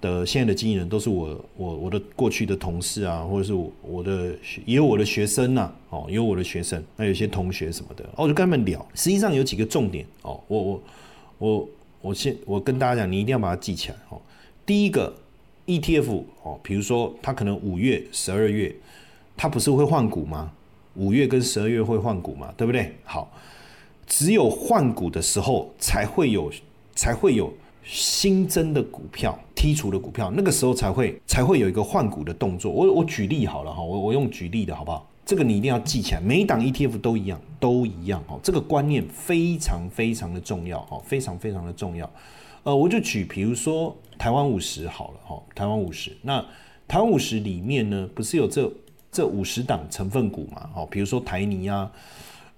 [0.00, 4.34] 的现在的经纪人都是我我我的过去的同事啊，或者是我的
[4.64, 8.86] 也有我的学生呐，哦，也有我的学生，那有些同学什么的，哦，我就跟他们聊。
[8.94, 10.82] 实际上有几个重点哦，我我
[11.38, 11.68] 我
[12.00, 14.20] 我先我跟大家讲，你一定要把它记起来哦。
[14.64, 15.12] 第一个
[15.66, 18.74] ETF 哦，比如说它可能五月、十二月，
[19.36, 20.52] 它不是会换股吗？
[20.94, 22.94] 五月跟十二月会换股嘛，对不对？
[23.04, 23.30] 好。
[24.06, 26.50] 只有换股的时候，才会有
[26.94, 27.52] 才会有
[27.90, 32.70] 新增的股票，剔除的股票，那个时候才会才会有一个换股的动作。
[32.70, 35.08] 我我举例好了哈，我我用举例的好不好？
[35.24, 38.38] 这个你一定要记起来，每一档 ETF 都一样，都一样哦。
[38.42, 42.08] 这个观念非常非常的重要哦，非常非常的重要。
[42.62, 46.44] 呃，我就举比如说台湾五十好了哈，台湾五十，那
[46.86, 48.70] 台湾五十里面呢，不是有这
[49.10, 50.68] 这五十档成分股嘛？
[50.76, 51.90] 哦，比如说台泥啊。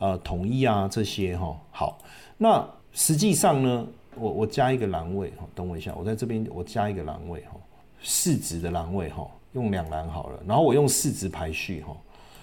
[0.03, 1.99] 呃，统一啊，这些哈好，
[2.39, 3.87] 那实际上呢，
[4.21, 7.59] 我我加一个栏位哈，等我一下，我在这边我加一个栏位哈，
[8.01, 11.97] 市值的栏位哈，用两栏好了，然后我用市值排序哈，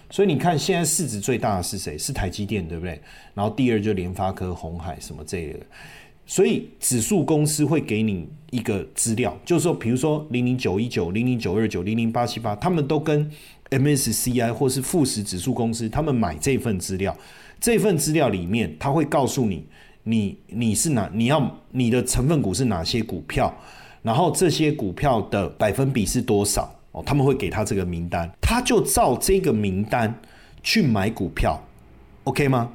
[0.09, 1.97] 所以你看现在市值最大的是谁？
[1.97, 2.99] 是台积电对不对？
[3.33, 5.65] 然后第二就联发科、红海什么这类的，
[6.25, 13.29] 所以指数公司会给你一个资料，就是说，比如说零零九一九、零零九二九、零零八七八，他们都跟
[13.69, 17.15] MSCI 或是富时指数公司，他们买这份资料。
[17.59, 19.65] 这份资料里面，他会告诉你，
[20.09, 23.53] 你你是哪，你要你的成分股是哪些股票，
[24.01, 30.17] 然后这些股票的百分比是多少哦，他们会给他这个名单，他就照这个名单
[30.63, 31.61] 去买股票
[32.23, 32.69] ，OK 吗？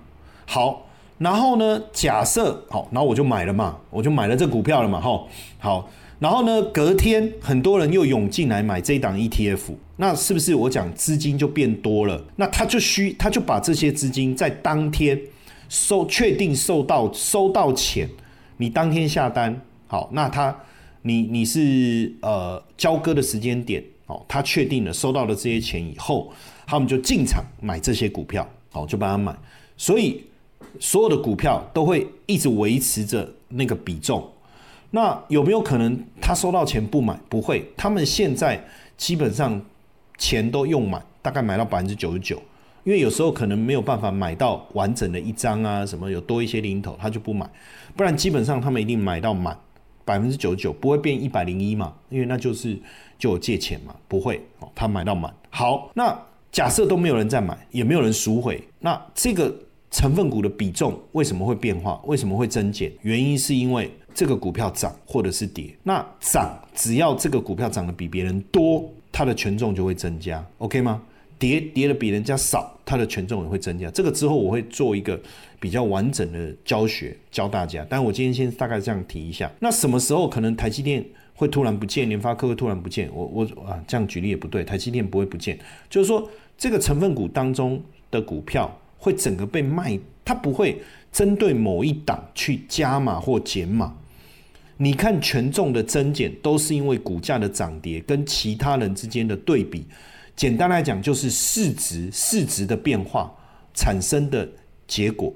[0.44, 5.24] 好，然后呢，假设好，然后我就买了嘛，我就买了这股票了嘛，哈，
[5.58, 5.88] 好。
[6.18, 12.22] 然后呢，隔天很多人又涌进来买这一档 ETF，那是不是我讲资金就变多了？
[12.36, 15.18] 那他就需他就把这些资金在当天
[15.72, 18.06] 收，确定收到收到钱，
[18.58, 20.54] 你当天下单，好，那他
[21.00, 26.30] 你你是呃交割的时间点，哦，他确定了收到了这些钱以后，
[26.66, 29.34] 他们就进场买这些股票，好，就帮他买，
[29.78, 30.22] 所以
[30.78, 34.30] 所有的股票都会一直维持着那个比重。
[34.90, 37.18] 那有没有可能他收到钱不买？
[37.30, 38.62] 不会，他们现在
[38.98, 39.58] 基本上
[40.18, 42.38] 钱都用满，大概买到百分之九十九。
[42.84, 47.48] 因为有时候可能没有办法买到完整的一张啊，什么有多一些零头，他就不买。
[47.96, 49.56] 不然基本上他们一定买到满
[50.04, 51.92] 百分之九十九，不会变一百零一嘛？
[52.08, 52.78] 因为那就是
[53.18, 55.32] 就借钱嘛，不会哦，他买到满。
[55.50, 56.16] 好，那
[56.50, 59.54] 假设都没有人再买，也没有人赎回，那这个
[59.90, 62.00] 成分股的比重为什么会变化？
[62.04, 62.92] 为什么会增减？
[63.02, 63.90] 原因是因为。
[64.14, 71.00] 这个股票涨或者是跌，那涨只要这个股票涨得比别人多，它的权重就会增加，OK 吗？
[71.42, 73.90] 跌跌的比人家少，它的权重也会增加。
[73.90, 75.20] 这个之后我会做一个
[75.58, 79.50] 比较完整的教学教大家，但我今天先大概这样提一下。
[79.58, 83.10] 那什么时候可能台积电会突然不见，联发科会突然不见？
[83.12, 85.58] 我我啊这样举例也不对，台积电不会不见，
[85.90, 93.92] 就是说这个成分股当中的股票会整个被卖，它不会针对某一档去加码或减码。
[94.76, 99.84] 你看权重的增减，都是因为股价的涨跌跟其他人之间的对比。
[100.34, 103.32] 简单来讲，就是市值市值的变化
[103.74, 104.48] 产生的
[104.86, 105.32] 结果，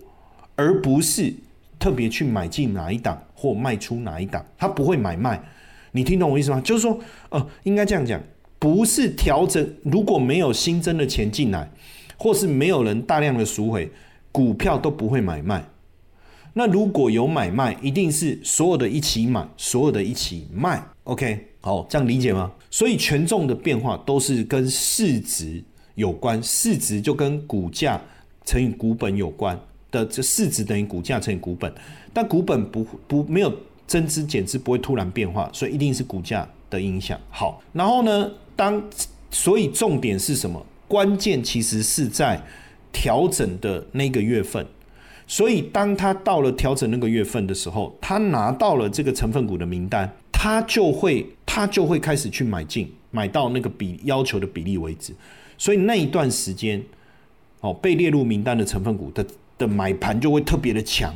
[0.54, 1.32] 而不是
[1.78, 4.44] 特别去买进哪一档或卖出哪一档。
[4.56, 5.40] 它不会买卖。
[5.92, 6.60] 你听懂我意思吗？
[6.62, 6.98] 就是说，
[7.30, 8.20] 呃，应该这样讲，
[8.58, 11.70] 不是调整，如果没有新增的钱进来，
[12.18, 13.90] 或是没有人大量的赎回，
[14.32, 15.64] 股票都不会买卖。
[16.54, 20.82] 那如果有买卖，一定是所有的一起买，所有的一起卖。
[21.04, 22.48] OK，好，这样理解吗？
[22.70, 25.60] 所以权重的变化都是跟市值
[25.96, 28.00] 有关，市值就跟股价
[28.44, 29.58] 乘以股本有关
[29.90, 31.74] 的，这市值等于股价乘以股本，
[32.12, 33.52] 但股本不不没有
[33.84, 37.18] 增资减资不会突然变化，所以一定是股价的影响。
[37.30, 38.80] 好，然后呢，当
[39.32, 40.64] 所以重点是什么？
[40.86, 42.40] 关键其实是在
[42.92, 44.64] 调整的那个月份。
[45.28, 55.14] 所以，当他到了调整那个月份的时候，他拿到了这个成分股的名单，他就会他就会开始去买进，买到那个比要求的比例为止。
[55.56, 56.80] 所以那一段时间，
[57.60, 61.12] 哦，被列入名单的成分股的的买盘就会特别的强，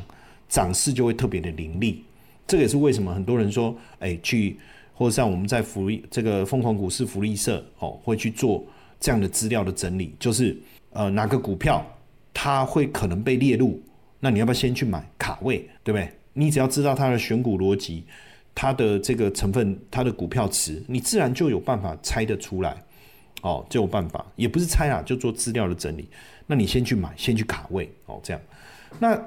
[0.48, 2.02] 涨势就会特别的凌厉。
[2.46, 4.56] 这个也是为什么很多人说，哎，去
[4.94, 8.64] 或者像我们在福利这个疯狂股市福利社哦，会去做
[8.98, 10.56] 这样的资料的整理，就是
[10.92, 11.86] 呃哪个股票
[12.32, 13.80] 它会可能被列入。
[14.18, 16.10] 那你要不要先去买卡位，对不对？
[16.32, 18.04] 你只要知道它的选股逻辑，
[18.54, 22.76] 它的这个成分，它的股票池，你自然就有办法猜得出来，
[23.42, 26.08] 哦，就有办法，也不是猜啊，就做资料的整理。
[26.46, 28.42] 那你先去买，先去卡位，哦，这样。
[28.98, 29.20] 那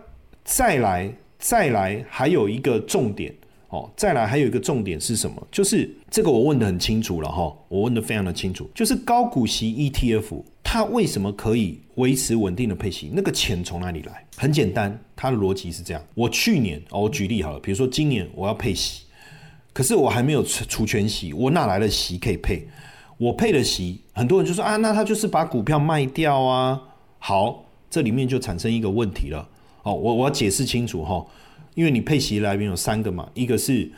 [0.44, 3.34] 再来，再来，还有一个重点，
[3.70, 5.48] 哦，再来还有一个重点是什么？
[5.52, 10.44] 就是这个我问的很清楚了哈，我问的非常的清楚，就是高股息 ETF。
[10.66, 13.12] 它为什么可以维持稳定的配息？
[13.14, 14.26] 那个钱从哪里来？
[14.36, 19.03] 很简单，它的逻辑是这样：我去年哦，我举例好了，比如说今年我要配息，
[19.74, 22.68] 可是我还没有除除全息，我哪来的息可以配？
[23.18, 26.80] 我配的息，很多人就说啊，那他就是把股票卖掉啊。
[27.20, 29.50] 好，这里面就产生一个问题了。
[29.82, 31.26] 哦，我我要解释清楚哈，
[31.74, 33.92] 因为你配息来源有三个嘛，一个是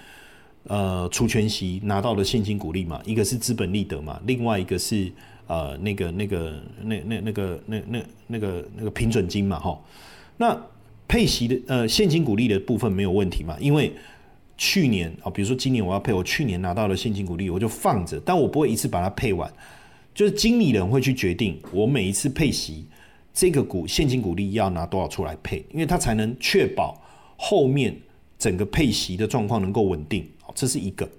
[0.63, 5.11] 呃除权息拿到的现金股利嘛，一个是资本利得嘛，另外一个是。
[5.47, 9.79] 呃，那个、那个、那、那、那个、那、那、那个、那个平准金嘛，哈，
[10.38, 10.59] 那
[11.07, 13.55] 配息的呃现金股利的部分没有问题嘛？
[13.59, 13.93] 因为
[14.58, 19.52] 去年啊，比如说今年我要配，我去年拿到了现金股利，我就放着，但我不会一次把它配完，
[20.13, 22.86] 就是经理人会去决定我每一次配息
[23.34, 27.02] 这个股现金股利要拿多少出来配，因为他才能确保
[27.36, 27.96] 后面
[28.39, 31.10] 整个配息的状况能够稳定，这是一个。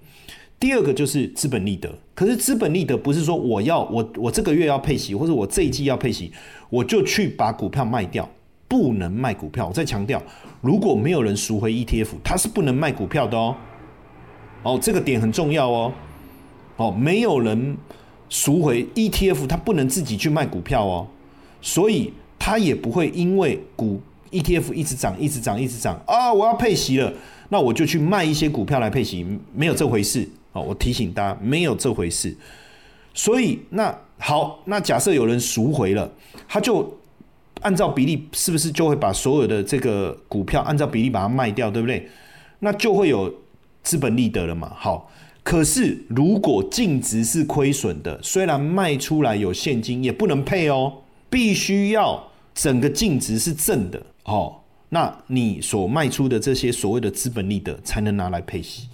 [0.59, 6.33] 第二个就是资本利得，可是资本利得不是说我要我我这个月要配息，或者我这一季要配息，
[6.70, 8.27] 我就去把股票卖掉，
[8.68, 9.66] 不能卖股票。
[9.66, 10.22] 我再强调，
[10.61, 13.55] 如果没有人赎回 ETF，它是不能卖股票的哦。
[14.62, 15.92] 哦，这个点很重要哦。
[16.76, 17.76] 哦，没有人
[18.29, 21.07] 赎回 ETF，它不能自己去卖股票哦，
[21.61, 24.00] 所以它也不会因为股
[24.31, 27.12] ETF 一直涨、一直涨、一直涨啊，我要配息了，
[27.48, 29.24] 那我就去卖一些股票来配息，
[29.55, 30.29] 没有这回事。
[30.52, 32.37] 哦，我提醒大家，没有这回事。
[33.14, 36.11] 所以那好，那假设有人赎回了，
[36.48, 36.92] 他就
[37.66, 42.09] 按照比例，是不是就会把所有的这个股票按照比例把它卖掉，对不对？
[42.61, 43.35] 那就会有
[43.83, 44.72] 资本利得了嘛。
[44.76, 45.11] 好，
[45.42, 50.92] 可是如果净值是亏损的，虽然卖出来有现金，也不能配哦，
[51.29, 54.61] 必须要整个净值是正的哦。
[54.90, 58.88] 那你所卖出的这些所谓的资本利得，才能拿来配息，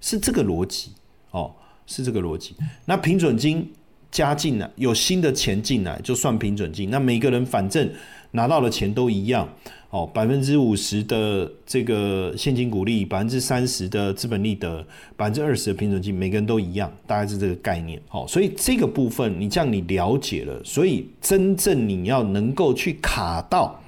[0.00, 0.90] 是这个逻辑。
[1.30, 1.54] 哦，
[1.86, 2.56] 是这个逻辑。
[2.86, 3.72] 那平准金
[4.16, 6.88] 加进来，有新的钱进来就算平准金。
[6.88, 7.86] 那每个人反正
[8.30, 9.46] 拿到的钱都一样。
[9.90, 14.84] 哦，百分之五十的这个现金股利，百分之三十的资本利得，
[15.18, 18.00] 百分之二十的平准金，每个人都一样，大概是这个概念。
[18.08, 23.78] 好，所以这个部分你这样你了解了，所以真正你要能够去卡到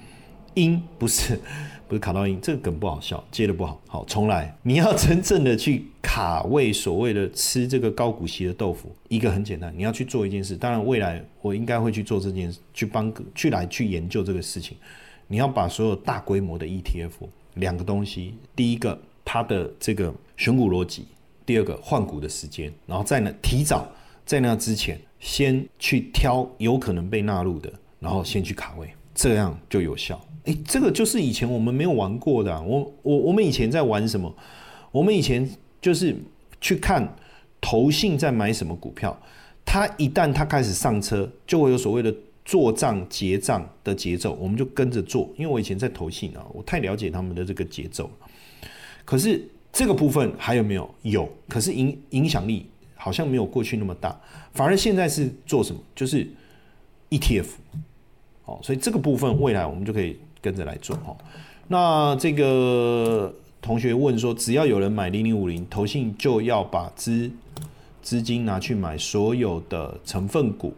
[0.52, 1.40] 因，不是。
[1.88, 3.80] 不是卡到音，这个梗不好笑，接的不好。
[3.86, 4.54] 好，重来。
[4.62, 10.54] 你要真正的去卡位，所谓的吃这个高股息的豆腐，一个很简单，你要去做一件事。
[10.54, 14.76] 当然，未来我应该会去做这件事，去帮去来去研究这个事情。
[15.26, 17.10] 你要把所有大规模的 ETF
[17.54, 21.06] 两个东西，第一个它的这个选股逻辑，
[21.46, 23.90] 第二个换股的时间，然后在那提早
[24.26, 30.20] 在那之前，先去挑有可能被纳入的，然后先去卡位，这样就有效。
[30.44, 32.62] 哎，这个就是以前我们没有玩过的。
[32.62, 34.34] 我我我们以前在玩什么？
[34.90, 35.46] 我们以前
[35.82, 36.16] 就是
[36.60, 37.16] 去看
[37.60, 39.14] 投信在买什么股票，
[39.64, 42.14] 它一旦它开始上车，就会有所谓的
[42.44, 45.28] 做账结账的节奏，我们就跟着做。
[45.36, 48.10] 因为我以前在投信啊，我太了解他们的这个节奏。
[49.04, 50.94] 可是这个部分还有没有？
[51.02, 54.18] 有，可是影影响力好像没有过去那么大。
[54.52, 55.80] 反而现在是做什么？
[55.94, 56.26] 就是
[57.10, 57.48] ETF。
[58.46, 60.16] 哦，所以这个部分未来我们就可以。
[60.40, 61.16] 跟着来做哈，
[61.66, 67.30] 那这个同学问说，只要有人买零零五零，投信就要把资
[68.02, 70.72] 资金拿去买所有的成分股，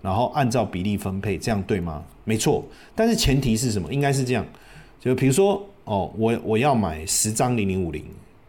[0.00, 2.02] 然后按照比例分配，这样对吗？
[2.24, 3.92] 没错，但是前提是什么？
[3.92, 4.44] 应该是这样，
[4.98, 8.04] 就比如说哦，我我要买十张零零五零，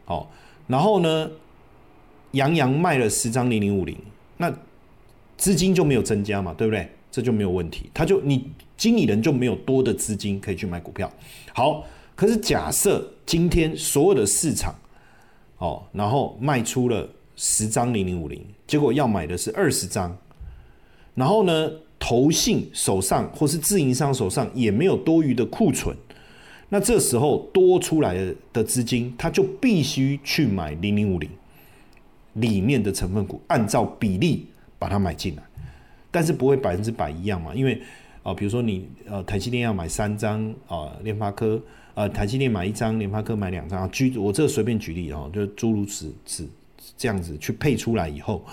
[0.06, 0.26] 哦，
[0.68, 1.30] 然后呢，
[2.32, 3.98] 杨洋卖了十张零零五零，
[4.38, 4.52] 那
[5.38, 6.90] 资金就没有增加嘛，对不对？
[7.16, 8.46] 这就没有问题，他就你
[8.76, 11.10] 经理人就没有多的资金可以去买股票。
[11.54, 11.82] 好，
[12.14, 14.76] 可是假设今天所有的市场，
[15.60, 17.08] 哦，然后卖出了
[17.38, 20.14] 十张零零五零，结果要买的是二十张，
[21.14, 25.96] 然后呢，投信手上或是自营商手上也没有多余的库存，
[26.68, 28.14] 那这时候多出来
[28.52, 31.30] 的资金，他就必须去买零零五零
[32.34, 34.48] 里面的成分股，按照比例
[34.78, 35.44] 把它买进来。
[36.16, 37.54] 但是不会百分之百一样嘛？
[37.54, 37.82] 因为
[38.24, 41.62] 啊，比如说你呃，台积电要买三张啊，联发科
[41.94, 43.90] 呃，台积电买一张，联发科买两张啊。
[43.92, 46.48] 举我这随便举例哦，就诸如此此
[46.98, 48.46] 这样子去配出来以后，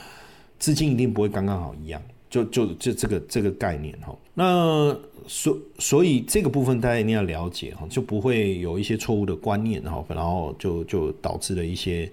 [0.58, 2.02] 资金一定不会刚刚好一样。
[2.28, 4.12] 就就就这个这个概念哈。
[4.34, 4.92] 那
[5.28, 12.10] 所所以这个部分大家一定要了解哈，就不会有一些错误的观念哈，然后就就导致了一些。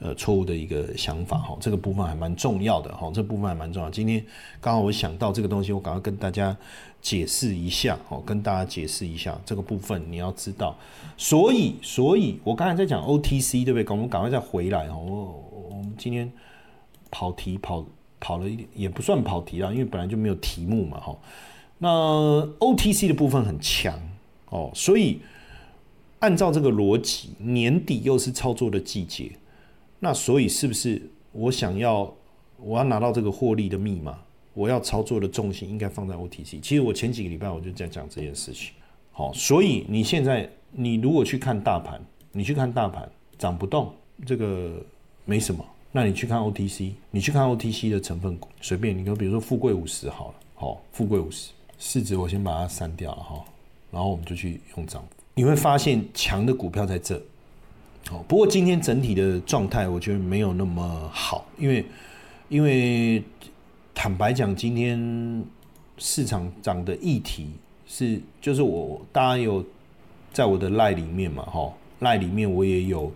[0.00, 3.90] 呃，错误的一个想法哈，这个部分还蛮重要的哈，这部分还蛮重要。
[3.90, 4.24] 今天
[4.60, 6.56] 刚好我想到这个东西，我赶快跟大家
[7.02, 10.76] 解释一下哦，跟大家解释一下这个部分你要知道。
[11.16, 13.86] 所以，所以我刚才在讲 OTC 对不对？
[13.88, 14.96] 我们赶快再回来哦。
[15.04, 16.30] 我我们今天
[17.10, 17.84] 跑题跑
[18.20, 21.18] 跑了一点，也不算跑题啦，因为本来就没有题目嘛哈。
[21.78, 21.88] 那
[22.60, 24.00] OTC 的部分很强
[24.50, 25.20] 哦，所以
[26.20, 29.32] 按照这个逻辑，年底又是操作的季节。
[30.00, 32.12] 那所以是不是我想要
[32.58, 34.18] 我要拿到这个获利的密码，
[34.54, 36.60] 我要操作的重心应该放在 OTC？
[36.60, 38.72] 其实我前几个礼拜我就在讲这件事情。
[39.12, 42.00] 好，所以你现在你如果去看大盘，
[42.32, 43.92] 你去看大盘涨不动，
[44.24, 44.80] 这个
[45.24, 45.64] 没什么。
[45.90, 53.44] 那你去看 OTC，你去看 OTC 的成分股，随便你，比如说富贵五十好了，好，富贵五十市值我先把它删掉了哈，
[53.90, 57.20] 然后我们就去用涨幅，你会发现强的股票在这。
[58.10, 61.84] 哦，不过今天整体的状态，我觉得没有那么好，因为
[62.48, 63.22] 因为
[63.94, 65.44] 坦白讲，今天
[65.98, 67.50] 市场涨的议题
[67.86, 69.64] 是，就是我大家有
[70.32, 73.12] 在我的赖里面嘛，哈，赖里面我也有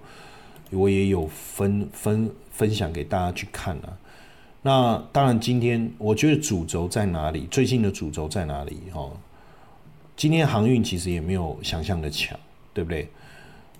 [0.70, 3.96] 我也有分分分享给大家去看啊。
[4.62, 7.48] 那当然，今天我觉得主轴在哪里？
[7.50, 8.78] 最近的主轴在哪里？
[8.92, 9.10] 哈，
[10.16, 12.38] 今天航运其实也没有想象的强，
[12.72, 13.08] 对不对？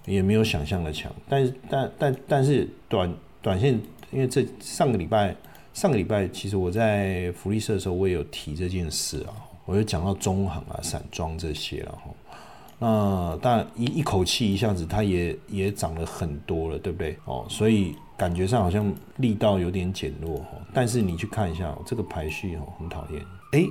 [0.05, 3.81] 也没有想象的强，但是但但但是短短线，
[4.11, 5.35] 因为这上个礼拜
[5.73, 9.31] 上个礼拜，其实我在福利社的时候，我也有提这件事啊，
[9.65, 12.11] 我就讲到中行啊、散装这些了哈。
[12.79, 17.17] 那但一一口气一下子，它也也涨了很多了，对不对？
[17.27, 20.49] 哦，所以感觉上好像力道有点减弱哈。
[20.75, 23.23] 但是你去看一下这个排序哦，很讨厌。
[23.53, 23.65] 哎，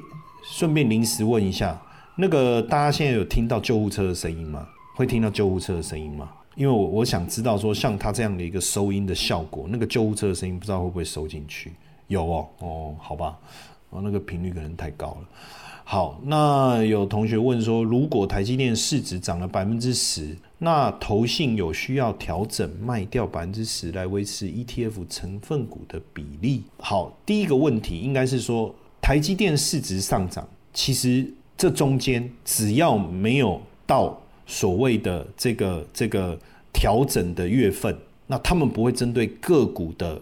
[0.45, 1.77] 顺便临时问一下，
[2.15, 4.65] 那个大家现在有听到救护车的声音吗？
[5.01, 6.29] 会听到救护车的声音吗？
[6.55, 11.71] 因为我我想知道说，像它这样的一个收音的效果，那个救护车的声音不知道会不会收进去？
[12.05, 13.35] 有哦，哦，好吧，
[13.89, 15.27] 哦，那个频率可能太高了。
[15.83, 26.61] 好，那有同学问说，如果台积电市值涨了百分之十，那投信有需要调整卖掉百分之十来维持 ETF 成分股的比例？
[26.77, 28.71] 好，第一个问题应该是说，
[29.01, 31.27] 台积电市值上涨，其实
[31.57, 34.15] 这中间只要没有到。
[34.51, 36.37] 所谓的这个这个
[36.73, 37.97] 调整的月份，
[38.27, 40.21] 那他们不会针对个股的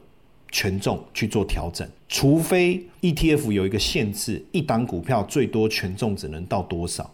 [0.51, 7.11] 权重去做调整，除非 ETF 有一个限制，一档股票最多权重只能到多少，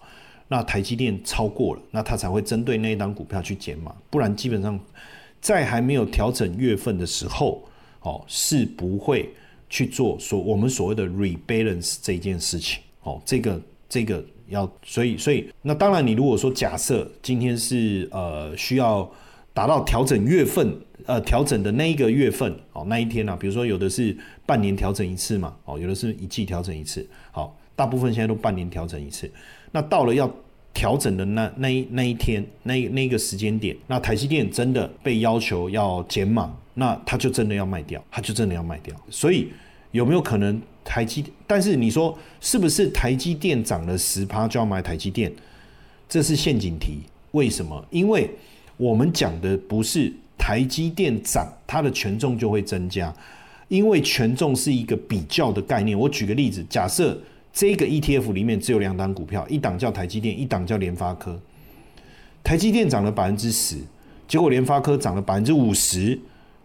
[0.50, 4.78] 那台积电超过了，那它才会针对那一档股票去减码，不然基本上
[5.40, 7.64] 在还没有调整月份的时候，
[8.02, 9.30] 哦，是不会
[9.70, 14.22] 去做所我们所谓的 rebalance 这件事情，哦，这个这个。
[14.48, 19.10] 要，所以，所以，那当然，你如果说假设今天是呃需要
[19.54, 20.76] 达到调整月份，
[21.06, 24.16] 呃调整的那一个月份哦，那一天呢，比如说有的是
[24.46, 29.30] 半年调整一次嘛，哦，有的是一季调整一次，好，大部分现在都半年调整一次。
[29.72, 30.32] 那到了要
[30.74, 38.96] 调整的那那一那一天，那那个时间点，那台积电真的被要求要减码，那他就真的要卖掉，他就真的要卖掉。
[39.10, 39.48] 所以
[39.92, 40.62] 有没有可能？
[40.86, 45.30] 台积，但是你说是不是台积电涨了十趴就要买台积电？
[46.08, 47.00] 这是陷阱题。
[47.32, 47.84] 为什么？
[47.90, 48.30] 因为
[48.78, 53.14] 我们讲的不是台积电涨，它的权重就会增加。
[53.68, 55.98] 因为权重是一个比较的概念。
[55.98, 57.20] 我举个例子，假设
[57.52, 61.38] 这个 ETF 里面只有两档股票，一档叫台积电，一档叫联发科。
[62.44, 63.78] 台积电涨了百分之十，
[64.28, 66.18] 结果联发科涨了百分之五十，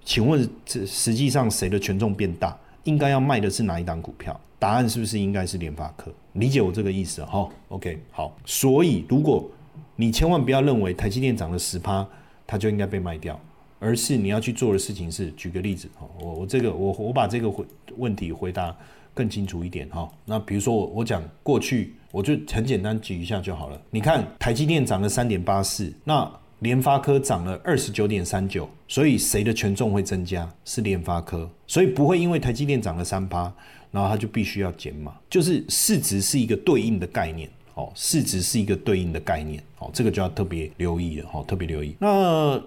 [0.05, 2.55] 请问这实际上谁的权重变大？
[2.85, 4.39] 应该要卖的是哪一档股票？
[4.59, 6.13] 答案是不是应该是联发科？
[6.35, 8.37] 理解我这个意思哈？OK，好。
[8.45, 9.49] 所以如果
[9.97, 12.07] 你千万不要认为台积电涨了十趴，
[12.47, 13.41] 它就应该被卖掉，
[13.79, 17.65] 而是你要去做的事情是，举个例子哈，我我这个我我把这个回
[17.97, 18.77] 问题回答
[19.15, 20.07] 更清楚一点哈。
[20.27, 23.81] 那比如说我我讲过去，我就很简单举一下就好了。
[23.91, 30.49] 你看台积电涨了三点八四，那联发科涨了二十九点三九，所以谁的权重会增加？
[30.65, 33.53] 是联发科，所以不会因为台积电涨了三趴，
[33.91, 35.15] 然后它就必须要减码。
[35.29, 41.97] 就是市值是一个对应的概念，哦，市值是一个对应的概念，哦，这个就要特别留意了，哦，特别留意。
[41.99, 42.09] 那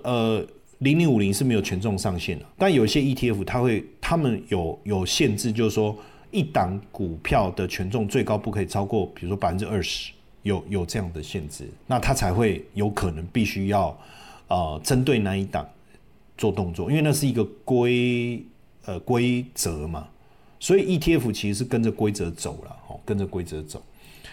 [0.02, 0.44] 呃，
[0.80, 5.96] 零零五零是没有权重上限的，但有些 ETF 它会，他们有有限制，就是说
[6.32, 10.12] 一档股票的权重最高不可以超过，比如说百分之二十。
[10.44, 13.98] 有有这样的限制，那他才会有可能必须要，
[14.50, 15.68] 呃，针对那一档
[16.38, 18.44] 做动作，因为那是一个规
[18.86, 20.08] 呃规则嘛，
[20.60, 23.82] 所以 ETF 其实是跟着规则走了，哦，跟着规则走。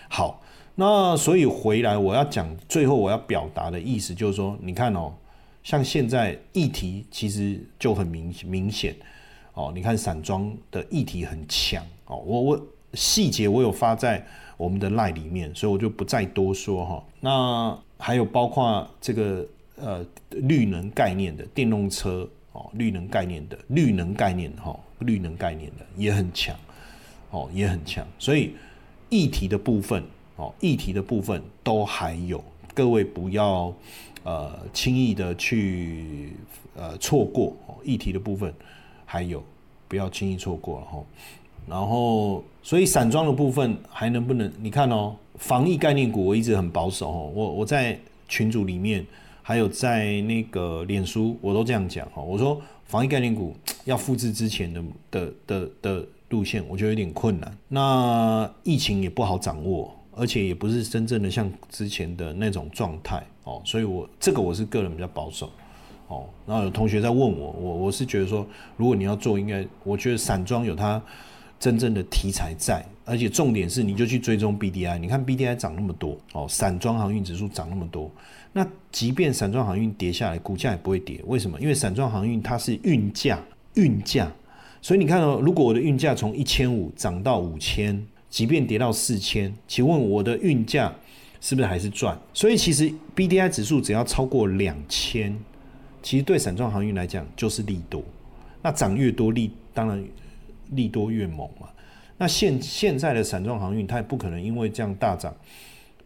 [0.09, 0.43] 好，
[0.75, 5.15] 那所以回来我要讲，最后我要表达的意思就是说，你看哦，
[5.63, 8.97] 像现在议题其实就很明明显，
[9.55, 14.27] 哦，你看散装的议题很强，哦，我我细节我有发在。
[14.61, 17.03] 我们的赖里面，所以我就不再多说哈。
[17.19, 19.47] 那还有包括这个
[19.77, 26.55] 呃绿能概念的电动车哦，绿能概念的绿能概念哈，绿能概念的也很强
[27.31, 28.07] 哦，也很强。
[28.19, 28.55] 所以
[29.09, 30.05] 议题的部分
[30.37, 32.45] 哦，议题的部分都还有，
[32.75, 33.73] 各位不要
[34.25, 36.35] 呃轻易的去
[36.77, 38.53] 呃错过哦，议题的部分
[39.07, 39.43] 还有
[39.89, 41.03] 不要轻易错过了哈。
[41.67, 44.51] 然后，所以散装的部分还能不能？
[44.61, 47.33] 你看哦，防疫概念股我一直很保守哦。
[47.35, 47.99] 我我在
[48.29, 49.05] 群组里面，
[49.43, 52.23] 还有在那个脸书，我都这样讲哦。
[52.23, 57.57] 我说防疫概念股要复制之前的的的的路线，我觉得有点困难。
[57.67, 63.63] 那疫情也不好掌握，而且也不是真正的像之前的那种状态哦。
[63.65, 65.51] 所以我这个我是个人比较保守
[66.09, 66.27] 哦。
[66.47, 68.47] 然后有同学在问我，我我是觉得说，
[68.77, 71.03] 如果你要做，应该我觉得散装有它。
[71.61, 78.11] 真正的题材在，而且重点是，你就去追踪 B D I，你看 B D I 涨那么多哦，散装航运指数涨那么多，
[78.55, 81.61] 那即便散装航运跌下来，股价也不会跌，为什么？
[81.61, 83.39] 因为散装航运它是运价，
[83.75, 84.33] 运价，
[84.81, 90.91] 所以你看哦，如果我的运价从一千五涨到五千，即便跌到四千，请问我的运价
[91.43, 92.19] 是不是还是赚？
[92.33, 95.39] 所以其实 B D I 指数只要超过两千，
[96.03, 98.03] 其实对散装航运来讲就是利多，
[98.63, 100.03] 那涨越多利，当然。
[100.71, 101.69] 利多越猛嘛，
[102.19, 105.35] 那现现在的散装航运，它也不可能因为这样大涨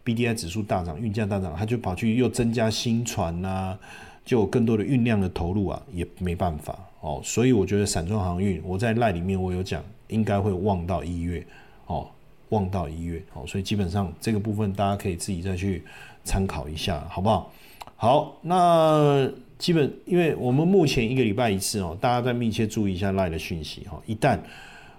[0.03, 3.77] ，B D I 指数大涨，运价大涨，它就跑去又增加新船呐，
[4.23, 7.21] 就有更多的运量的投入啊，也没办法哦。
[7.23, 11.45] 所以我觉得散装航运，我在赖里面我有讲，应该会旺到一月
[11.87, 12.07] 哦，
[12.49, 13.45] 旺到一月哦。
[13.45, 15.83] 所以基本上这个部分大家可以自己再去
[16.23, 17.51] 参考一下，好不好？
[17.97, 19.29] 好，那。
[19.65, 23.99] 基本，因为我们目前一个礼拜一次哦，大家在密切注意一下赖的讯息哈。
[24.05, 24.37] 一旦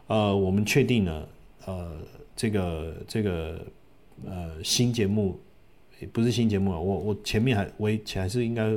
[0.09, 1.29] 呃我们确定了
[1.67, 1.93] 呃
[2.35, 3.65] 这个这个
[4.25, 5.39] 呃新节目
[6.13, 8.77] 不是新节目啊，我我前面还我前还是应该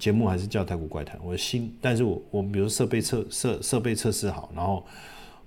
[0.00, 1.16] 节目还是叫太古怪谈。
[1.22, 4.84] 我新，但是我我比如设备测设设备测试好，然后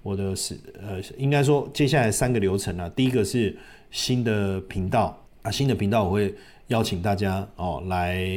[0.02, 3.54] 我的是呃应该说接下来三个流程啊，第一个是
[3.92, 5.22] 新的频道
[5.52, 6.34] 新的频道我会。
[6.68, 8.28] 邀请大家哦来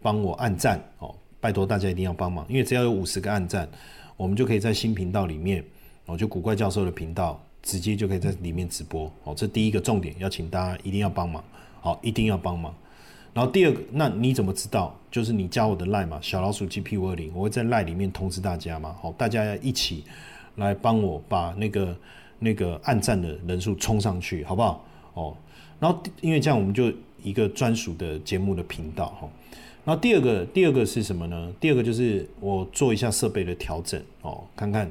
[0.00, 3.68] 帮我按赞哦，拜托大家一定要帮忙，因为只要有五十个按赞，
[4.16, 5.64] 我们就可以在新频道里面
[6.06, 9.34] 哦，就古怪教授的频道，直接就可以在里面直播哦。
[9.36, 11.42] 这第一个重点，邀请大家一定要帮忙，
[11.80, 12.72] 好，一定要帮忙。
[13.34, 14.96] 然后第二个，那你怎么知道？
[15.10, 20.04] 就是你加我的赖嘛，小老鼠 GP 五二零，我会在赖里面通知大家嘛，好，大家一起
[20.54, 21.96] 来帮我把那个
[22.38, 24.84] 那个按赞的人数冲上去，好不好？
[25.14, 25.36] 哦，
[25.80, 26.92] 然后因为这样我们就。
[27.22, 29.28] 一个专属的节目的频道哈，
[29.84, 31.52] 然后第二个第二个是什么呢？
[31.60, 34.90] 第二个就是我做一下设备的调整哦，看看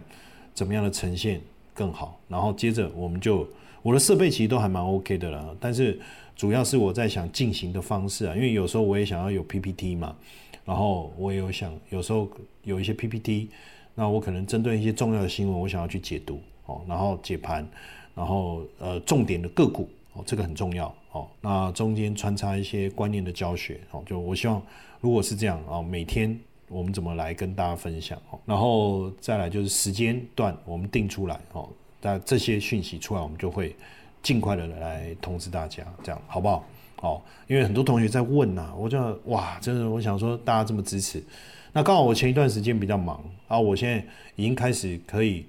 [0.54, 1.42] 怎么样的呈现
[1.74, 2.20] 更好。
[2.28, 3.50] 然后接着我们就
[3.82, 6.00] 我的设备其实都还蛮 OK 的了，但是
[6.36, 10.16] 主要是我在想进行的方式啊，因为有时候我也想要有 PPT 嘛，
[10.64, 12.30] 然后我也有想有时候
[12.62, 13.50] 有一些 PPT，
[13.96, 17.68] 那我可能针对一些重要的新闻，我想要去解读哦，然后解盘，
[18.14, 20.94] 然后呃重点的个股哦，这个很重要。
[21.12, 24.62] 哦，那中间穿插一些观念的教学，哦，就我希望
[25.02, 31.68] 如果是这样啊，每天我们怎么来跟大家分享，哦，然后再来就是时间段我们定出来，哦，
[32.02, 33.76] 那这些讯息出来，我们就会
[34.22, 36.64] 尽快的来通知大家，这样好不好？
[37.02, 41.24] 哦，因为很多同学在问呐，我就哇，真的我想说大家这么支持，
[41.72, 44.06] 那刚好我前一段时间比较忙啊，我现在
[44.36, 45.46] 已经开始可以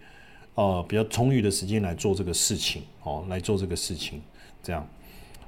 [0.54, 4.22] 呃比较充裕的时间来做这个事情哦，来做这个事情，
[4.62, 4.86] 这样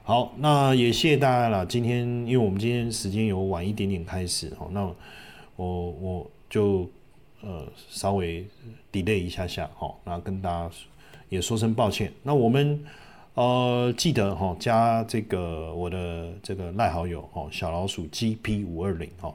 [0.02, 1.64] 好，那也谢谢大家了。
[1.66, 4.84] 今天因为我们今天时间有晚一点点开始哦，那
[5.56, 6.88] 我我就
[7.40, 8.46] 呃稍微
[8.92, 10.70] delay 一下下哈，那跟大家
[11.28, 12.12] 也说声抱歉。
[12.22, 12.82] 那我们。
[13.34, 19.34] 呃，记得哈，加这个我的这个赖好友哦，小老鼠 GP 五二零哦。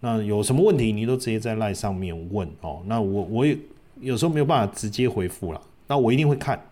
[0.00, 2.82] 那有什么问题，你都直接在赖上面问哦。
[2.84, 3.56] 那我我也
[3.98, 6.62] 有时候没有办法直接回复了，那我一定会看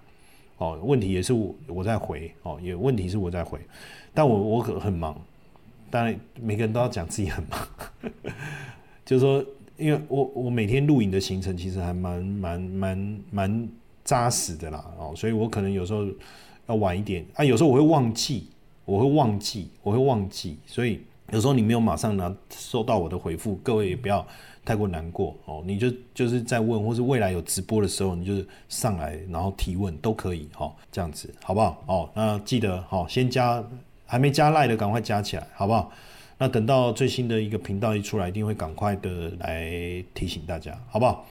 [0.58, 0.78] 哦。
[0.82, 3.58] 问题也是我我在回哦，也问题是我在回，
[4.12, 5.18] 但我我可很忙，
[5.90, 7.68] 当然每个人都要讲自己很忙，
[9.04, 9.44] 就是说，
[9.76, 13.68] 因为我我每天录影的行程其实还蛮蛮蛮蛮
[14.04, 16.06] 扎实的啦哦，所以我可能有时候。
[16.68, 18.46] 要晚一点啊，有时候我会忘记，
[18.84, 21.00] 我会忘记，我会忘记，所以
[21.30, 24.18] 有时候你没有马上拿收到我的回复，各位也不要
[24.68, 25.62] 太过难过哦。
[25.64, 31.82] 你就就是在问，或是未来有直播的时候，你就是上来然后提问都可以哈，这样子好不好？
[31.86, 33.64] 哦，那记得好，先加
[34.04, 35.90] 还没加赖的赶快加起来，好不好？
[36.36, 41.26] 那等到最新的一个频道一出来，一定会赶快的来提醒大家，好不好？